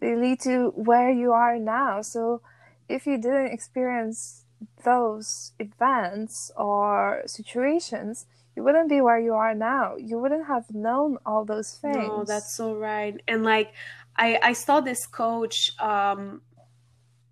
They 0.00 0.16
lead 0.16 0.40
to 0.42 0.70
where 0.70 1.10
you 1.10 1.32
are 1.32 1.58
now. 1.58 2.02
So 2.02 2.42
if 2.88 3.06
you 3.06 3.18
didn't 3.18 3.52
experience 3.52 4.44
those 4.84 5.52
events 5.58 6.50
or 6.56 7.22
situations, 7.26 8.26
you 8.56 8.62
wouldn't 8.62 8.88
be 8.88 9.00
where 9.00 9.18
you 9.18 9.34
are 9.34 9.54
now. 9.54 9.96
You 9.96 10.18
wouldn't 10.18 10.46
have 10.46 10.72
known 10.74 11.18
all 11.26 11.44
those 11.44 11.72
things. 11.72 11.94
No, 11.94 12.24
that's 12.24 12.54
so 12.54 12.76
right. 12.76 13.20
And 13.28 13.42
like, 13.44 13.72
I 14.16 14.38
I 14.42 14.52
saw 14.52 14.80
this 14.80 15.06
coach. 15.06 15.72
Um, 15.80 16.42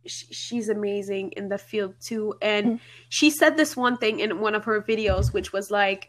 sh- 0.07 0.25
she's 0.31 0.69
amazing 0.69 1.33
in 1.33 1.49
the 1.49 1.59
field 1.59 1.95
too, 2.01 2.35
and 2.43 2.73
Mm. 2.73 2.81
she 3.09 3.31
said 3.31 3.57
this 3.57 3.77
one 3.77 3.97
thing 3.99 4.21
in 4.21 4.41
one 4.41 4.55
of 4.55 4.65
her 4.65 4.83
videos, 4.83 5.33
which 5.33 5.53
was 5.53 5.71
like, 5.71 6.09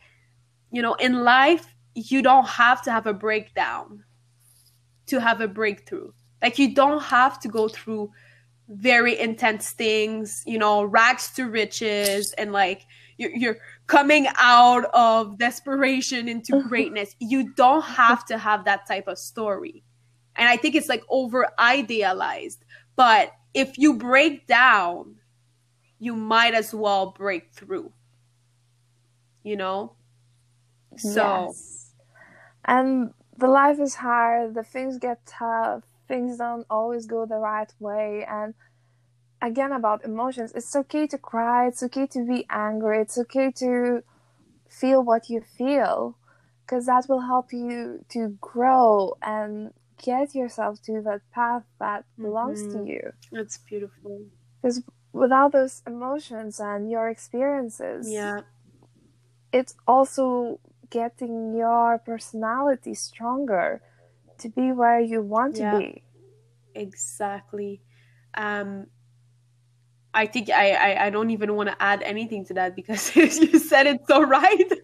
you 0.71 0.81
know, 0.81 0.95
in 0.95 1.23
life 1.23 1.75
you 1.95 2.21
don't 2.21 2.47
have 2.47 2.81
to 2.83 2.91
have 2.91 3.07
a 3.07 3.13
breakdown 3.13 4.03
to 5.07 5.19
have 5.19 5.41
a 5.41 5.47
breakthrough. 5.47 6.11
Like 6.41 6.59
you 6.59 6.73
don't 6.73 7.01
have 7.03 7.39
to 7.41 7.47
go 7.47 7.67
through 7.67 8.11
very 8.69 9.19
intense 9.19 9.71
things, 9.71 10.43
you 10.45 10.57
know, 10.57 10.83
rags 10.83 11.31
to 11.31 11.49
riches, 11.49 12.33
and 12.33 12.51
like 12.51 12.85
you're, 13.17 13.35
you're 13.35 13.57
coming 13.87 14.27
out 14.37 14.85
of 14.93 15.37
desperation 15.37 16.27
into 16.27 16.63
greatness. 16.67 17.15
you 17.19 17.53
don't 17.53 17.83
have 17.83 18.25
to 18.25 18.37
have 18.37 18.65
that 18.65 18.87
type 18.87 19.07
of 19.07 19.17
story. 19.17 19.83
And 20.35 20.49
I 20.49 20.57
think 20.57 20.75
it's 20.75 20.89
like 20.89 21.03
over 21.09 21.47
idealized. 21.59 22.63
But 22.95 23.31
if 23.53 23.77
you 23.77 23.95
break 23.95 24.47
down, 24.47 25.15
you 25.99 26.15
might 26.15 26.53
as 26.53 26.73
well 26.73 27.11
break 27.11 27.53
through. 27.53 27.91
You 29.43 29.57
know? 29.57 29.93
So, 30.97 31.47
Yes. 31.47 31.91
And 32.65 33.13
the 33.37 33.47
life 33.47 33.79
is 33.79 33.95
hard, 33.95 34.55
the 34.55 34.63
things 34.63 34.97
get 34.97 35.25
tough, 35.25 35.83
things 36.07 36.37
don't 36.37 36.65
always 36.69 37.05
go 37.05 37.25
the 37.25 37.37
right 37.37 37.71
way. 37.79 38.25
And 38.27 38.53
again, 39.41 39.71
about 39.71 40.05
emotions, 40.05 40.51
it's 40.55 40.75
okay 40.75 41.07
to 41.07 41.17
cry, 41.17 41.67
it's 41.67 41.83
okay 41.83 42.07
to 42.07 42.25
be 42.25 42.45
angry, 42.49 43.01
it's 43.01 43.17
okay 43.17 43.51
to 43.51 44.03
feel 44.69 45.03
what 45.03 45.29
you 45.29 45.41
feel, 45.41 46.17
because 46.65 46.85
that 46.85 47.05
will 47.07 47.21
help 47.21 47.53
you 47.53 48.05
to 48.09 48.37
grow 48.41 49.15
and 49.21 49.73
get 50.01 50.33
yourself 50.35 50.81
to 50.83 51.01
that 51.01 51.21
path 51.31 51.63
that 51.79 52.05
belongs 52.17 52.61
to 52.67 52.77
Mhm. 52.77 52.87
you. 52.87 53.13
it's 53.31 53.57
beautiful. 53.57 54.25
Because 54.61 54.83
without 55.11 55.51
those 55.51 55.81
emotions 55.85 56.59
and 56.59 56.89
your 56.89 57.09
experiences, 57.09 58.07
Yeah. 58.11 58.41
it's 59.51 59.75
also 59.87 60.59
getting 60.89 61.53
your 61.55 61.99
personality 61.99 62.93
stronger 62.93 63.81
to 64.43 64.49
be 64.49 64.71
where 64.71 64.99
you 64.99 65.21
want 65.21 65.57
Yeah. 65.57 65.71
to 65.71 65.79
be. 65.79 66.03
Exactly. 66.75 67.81
Um, 68.35 68.87
I 70.13 70.27
think 70.27 70.49
I, 70.49 70.71
I, 70.73 71.05
I 71.05 71.09
don't 71.09 71.31
even 71.31 71.55
want 71.55 71.69
to 71.69 71.81
add 71.81 72.03
anything 72.03 72.45
to 72.45 72.53
that 72.53 72.75
because 72.75 73.15
you 73.15 73.27
said 73.57 73.87
it 73.87 73.99
so 74.07 74.21
right. 74.23 74.71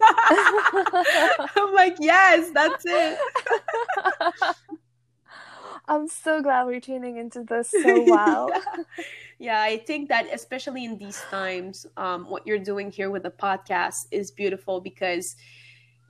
I'm 1.56 1.74
like, 1.74 1.96
yes, 2.00 2.50
that's 2.52 2.84
it. 2.84 3.18
I'm 5.88 6.06
so 6.08 6.42
glad 6.42 6.66
we're 6.66 6.80
tuning 6.80 7.16
into 7.16 7.42
this 7.42 7.70
so 7.70 8.02
well. 8.02 8.50
yeah. 8.52 8.84
Yeah, 9.38 9.62
I 9.62 9.78
think 9.78 10.08
that 10.10 10.26
especially 10.32 10.84
in 10.84 10.98
these 10.98 11.20
times, 11.30 11.86
um, 11.96 12.28
what 12.28 12.46
you're 12.46 12.58
doing 12.58 12.90
here 12.90 13.10
with 13.10 13.22
the 13.22 13.30
podcast 13.30 14.06
is 14.10 14.30
beautiful 14.30 14.80
because, 14.80 15.34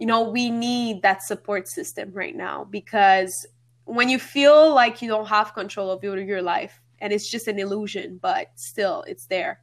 you 0.01 0.07
know, 0.07 0.23
we 0.23 0.51
need 0.51 1.03
that 1.03 1.23
support 1.23 1.69
system 1.69 2.11
right 2.13 2.35
now 2.35 2.65
because 2.65 3.47
when 3.85 4.09
you 4.09 4.19
feel 4.19 4.75
like 4.75 5.03
you 5.03 5.09
don't 5.09 5.29
have 5.29 5.55
control 5.55 5.91
of 5.91 6.03
your, 6.03 6.19
your 6.19 6.43
life 6.43 6.81
and 7.01 7.13
it's 7.13 7.31
just 7.31 7.49
an 7.49 7.59
illusion, 7.59 8.19
but 8.21 8.49
still 8.57 9.05
it's 9.07 9.27
there. 9.27 9.61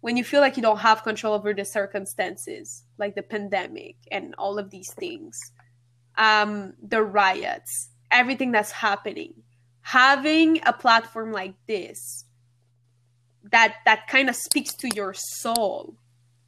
when 0.00 0.16
you 0.16 0.24
feel 0.24 0.40
like 0.40 0.56
you 0.56 0.62
don't 0.62 0.78
have 0.78 1.02
control 1.02 1.34
over 1.34 1.52
the 1.52 1.64
circumstances, 1.64 2.84
like 2.98 3.14
the 3.14 3.22
pandemic 3.22 3.96
and 4.10 4.34
all 4.38 4.58
of 4.58 4.70
these 4.70 4.92
things, 4.94 5.36
um, 6.16 6.72
the 6.82 7.02
riots, 7.02 7.90
everything 8.10 8.52
that's 8.52 8.70
happening, 8.70 9.34
having 9.82 10.60
a 10.66 10.72
platform 10.72 11.32
like 11.32 11.54
this 11.66 12.24
that 13.50 13.76
that 13.84 14.06
kind 14.08 14.28
of 14.28 14.36
speaks 14.36 14.74
to 14.74 14.88
your 14.94 15.14
soul 15.14 15.94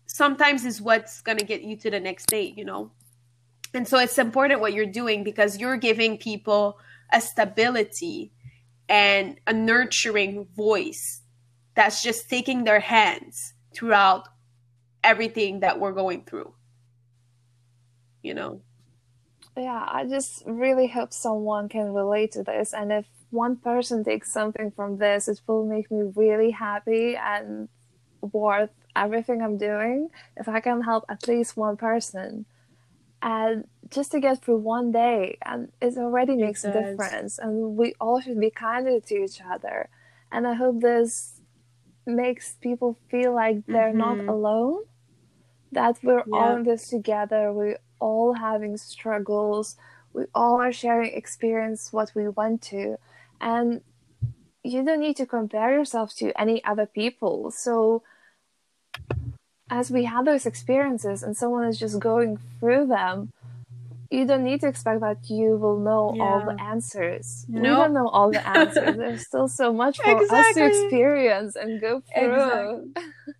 sometimes 0.06 0.64
is 0.64 0.80
what's 0.82 1.22
to 1.38 1.44
get 1.44 1.62
you 1.62 1.76
to 1.76 1.90
the 1.90 2.00
next 2.00 2.26
day 2.26 2.52
you 2.56 2.64
know 2.64 2.90
and 3.74 3.86
so 3.86 3.98
it's 3.98 4.18
important 4.18 4.60
what 4.60 4.72
you're 4.72 4.86
doing 4.86 5.24
because 5.24 5.58
you're 5.58 5.76
giving 5.76 6.18
people 6.18 6.78
a 7.12 7.20
stability 7.20 8.32
and 8.88 9.38
a 9.46 9.52
nurturing 9.52 10.46
voice 10.56 11.22
that's 11.74 12.02
just 12.02 12.28
taking 12.28 12.64
their 12.64 12.80
hands 12.80 13.54
throughout 13.74 14.28
everything 15.04 15.60
that 15.60 15.78
we're 15.78 15.92
going 15.92 16.24
through 16.24 16.52
you 18.22 18.34
know? 18.34 18.60
Yeah 19.56 19.84
i 19.88 20.04
just 20.06 20.42
really 20.46 20.86
hope 20.86 21.12
someone 21.12 21.68
can 21.68 21.92
relate 21.92 22.32
to 22.32 22.42
this. 22.42 22.72
And 22.72 22.92
if 22.92 23.06
one 23.30 23.56
person 23.56 24.04
takes 24.04 24.32
something 24.32 24.70
from 24.70 24.98
this 24.98 25.28
it 25.28 25.40
will 25.46 25.66
make 25.66 25.90
me 25.90 26.10
really 26.14 26.50
happy 26.50 27.16
and 27.16 27.68
worth 28.20 28.70
everything 28.96 29.42
i'm 29.42 29.58
doing. 29.58 30.08
If 30.36 30.48
i 30.48 30.60
can 30.60 30.82
help 30.82 31.04
at 31.08 31.28
least 31.28 31.56
one 31.56 31.76
person 31.76 32.46
and 33.22 33.64
just 33.90 34.12
to 34.12 34.20
get 34.20 34.42
through 34.42 34.58
one 34.58 34.92
day 34.92 35.36
and 35.44 35.70
it 35.80 35.96
already 35.96 36.36
makes 36.36 36.64
a 36.64 36.72
difference 36.72 37.38
and 37.38 37.76
we 37.76 37.94
all 38.00 38.20
should 38.20 38.40
be 38.40 38.50
kinder 38.50 39.00
to 39.00 39.14
each 39.24 39.40
other 39.40 39.88
and 40.30 40.46
i 40.46 40.54
hope 40.54 40.80
this 40.80 41.40
makes 42.06 42.54
people 42.60 42.96
feel 43.10 43.34
like 43.34 43.64
they're 43.66 43.88
mm-hmm. 43.88 44.26
not 44.26 44.32
alone 44.32 44.82
that 45.72 45.98
we're 46.02 46.24
yeah. 46.26 46.36
all 46.36 46.56
in 46.56 46.62
this 46.62 46.88
together 46.88 47.52
we're 47.52 47.78
all 47.98 48.34
having 48.34 48.76
struggles 48.76 49.76
we 50.12 50.24
all 50.34 50.60
are 50.60 50.72
sharing 50.72 51.12
experience 51.12 51.92
what 51.92 52.10
we 52.14 52.28
went 52.28 52.62
to 52.62 52.96
and 53.40 53.82
you 54.62 54.84
don't 54.84 55.00
need 55.00 55.16
to 55.16 55.26
compare 55.26 55.72
yourself 55.72 56.14
to 56.14 56.32
any 56.40 56.62
other 56.64 56.86
people 56.86 57.50
so 57.50 58.02
as 59.70 59.90
we 59.90 60.04
have 60.04 60.24
those 60.24 60.46
experiences 60.46 61.22
and 61.22 61.36
someone 61.36 61.64
is 61.64 61.78
just 61.78 61.98
going 61.98 62.38
through 62.58 62.86
them 62.86 63.32
you 64.10 64.26
don't 64.26 64.42
need 64.42 64.60
to 64.60 64.66
expect 64.66 65.00
that 65.00 65.18
you 65.30 65.56
will 65.56 65.78
know 65.78 66.12
yeah. 66.16 66.22
all 66.22 66.40
the 66.44 66.60
answers. 66.60 67.46
Nope. 67.48 67.62
We 67.62 67.68
don't 67.68 67.94
know 67.94 68.08
all 68.08 68.30
the 68.30 68.46
answers. 68.58 68.96
There's 68.96 69.26
still 69.26 69.48
so 69.48 69.72
much 69.72 69.98
for 69.98 70.20
exactly. 70.20 70.62
us 70.62 70.72
to 70.72 70.84
experience 70.84 71.56
and 71.56 71.80
go 71.80 72.02
through. 72.12 72.90
Exactly. 72.96 73.02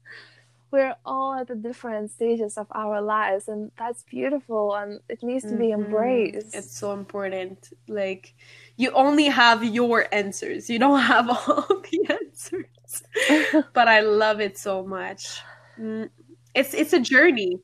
We're 0.71 0.95
all 1.05 1.35
at 1.35 1.49
the 1.49 1.57
different 1.57 2.13
stages 2.13 2.57
of 2.57 2.69
our 2.71 3.03
lives, 3.03 3.49
and 3.49 3.73
that's 3.77 4.05
beautiful, 4.05 4.73
and 4.77 5.01
it 5.09 5.21
needs 5.21 5.43
to 5.43 5.51
mm-hmm. 5.51 5.59
be 5.59 5.73
embraced. 5.73 6.55
It's 6.55 6.79
so 6.79 6.93
important. 6.93 7.71
Like, 7.89 8.35
you 8.77 8.93
only 8.93 9.25
have 9.25 9.65
your 9.65 10.07
answers, 10.13 10.71
you 10.71 10.79
don't 10.79 11.01
have 11.01 11.29
all 11.49 11.67
the 11.91 12.17
answers. 12.23 13.65
but 13.73 13.89
I 13.89 13.99
love 14.03 14.41
it 14.41 14.57
so 14.57 14.87
much. 14.87 15.41
Mm. 15.77 16.09
It's 16.55 16.75
it's 16.75 16.93
a 16.93 17.01
journey 17.01 17.61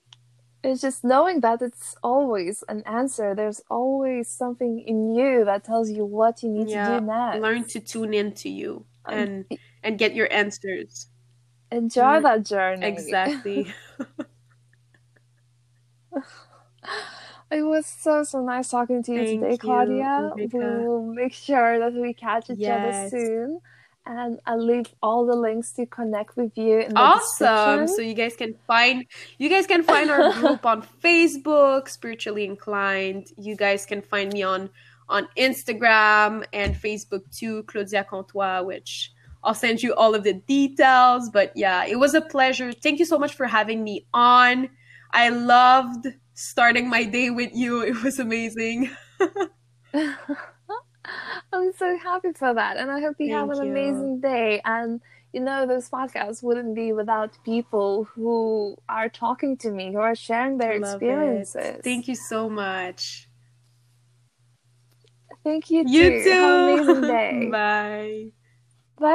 it's 0.66 0.80
just 0.80 1.04
knowing 1.04 1.40
that 1.40 1.62
it's 1.62 1.96
always 2.02 2.64
an 2.68 2.82
answer. 2.86 3.34
There's 3.34 3.62
always 3.70 4.28
something 4.28 4.80
in 4.80 5.14
you 5.14 5.44
that 5.44 5.64
tells 5.64 5.90
you 5.90 6.04
what 6.04 6.42
you 6.42 6.48
need 6.50 6.68
yeah, 6.68 6.88
to 6.88 7.00
do 7.00 7.06
next. 7.06 7.40
Learn 7.40 7.64
to 7.64 7.80
tune 7.80 8.12
into 8.12 8.48
you 8.48 8.84
and 9.06 9.44
um, 9.50 9.58
and 9.82 9.98
get 9.98 10.14
your 10.14 10.32
answers. 10.32 11.06
Enjoy 11.70 12.20
that 12.20 12.44
journey. 12.44 12.86
Exactly. 12.86 13.72
it 17.50 17.62
was 17.62 17.86
so 17.86 18.24
so 18.24 18.40
nice 18.42 18.68
talking 18.70 19.02
to 19.04 19.12
you 19.12 19.24
Thank 19.24 19.42
today, 19.42 19.56
Claudia. 19.58 20.32
we 20.34 20.46
will 20.46 21.02
make 21.02 21.32
sure 21.32 21.78
that 21.78 21.92
we 21.92 22.12
catch 22.12 22.50
each 22.50 22.58
yes. 22.58 23.06
other 23.06 23.10
soon 23.10 23.60
and 24.06 24.40
I'll 24.46 24.64
leave 24.64 24.86
all 25.02 25.26
the 25.26 25.34
links 25.34 25.72
to 25.72 25.86
connect 25.86 26.36
with 26.36 26.56
you 26.56 26.80
in 26.80 26.94
the 26.94 27.00
awesome. 27.00 27.88
So 27.88 28.00
you 28.00 28.14
guys 28.14 28.36
can 28.36 28.54
find 28.66 29.04
you 29.38 29.48
guys 29.48 29.66
can 29.66 29.82
find 29.82 30.10
our 30.10 30.32
group 30.32 30.64
on 30.64 30.82
Facebook, 31.04 31.88
spiritually 31.88 32.44
inclined. 32.44 33.26
You 33.36 33.56
guys 33.56 33.84
can 33.84 34.02
find 34.02 34.32
me 34.32 34.42
on 34.42 34.70
on 35.08 35.28
Instagram 35.36 36.44
and 36.52 36.74
Facebook 36.74 37.22
too, 37.36 37.62
Claudia 37.64 38.04
Comtois, 38.04 38.62
which 38.62 39.12
I'll 39.44 39.54
send 39.54 39.82
you 39.82 39.94
all 39.94 40.14
of 40.14 40.24
the 40.24 40.34
details. 40.34 41.28
But 41.30 41.52
yeah, 41.54 41.84
it 41.84 41.96
was 41.96 42.14
a 42.14 42.20
pleasure. 42.20 42.72
Thank 42.72 42.98
you 42.98 43.04
so 43.04 43.18
much 43.18 43.34
for 43.34 43.46
having 43.46 43.84
me 43.84 44.06
on. 44.14 44.68
I 45.12 45.28
loved 45.30 46.08
starting 46.34 46.88
my 46.88 47.04
day 47.04 47.30
with 47.30 47.54
you. 47.54 47.82
It 47.82 48.02
was 48.02 48.18
amazing. 48.18 48.90
I'm 51.52 51.72
so 51.72 51.98
happy 51.98 52.32
for 52.32 52.54
that. 52.54 52.76
And 52.76 52.90
I 52.90 53.00
hope 53.00 53.16
you 53.18 53.28
Thank 53.28 53.38
have 53.38 53.50
an 53.50 53.64
you. 53.64 53.70
amazing 53.70 54.20
day. 54.20 54.60
And, 54.64 55.00
you 55.32 55.40
know, 55.40 55.66
those 55.66 55.88
podcasts 55.88 56.42
wouldn't 56.42 56.74
be 56.74 56.92
without 56.92 57.38
people 57.44 58.04
who 58.04 58.76
are 58.88 59.08
talking 59.08 59.56
to 59.58 59.70
me, 59.70 59.92
who 59.92 59.98
are 59.98 60.14
sharing 60.14 60.58
their 60.58 60.78
Love 60.78 61.02
experiences. 61.02 61.76
It. 61.76 61.84
Thank 61.84 62.08
you 62.08 62.14
so 62.14 62.48
much. 62.48 63.28
Thank 65.44 65.70
you, 65.70 65.84
too. 65.84 65.90
You 65.90 66.22
too. 66.22 66.30
Have 66.30 66.54
an 66.54 66.60
amazing 66.62 67.06
day. 67.06 67.48
Bye. 67.50 68.32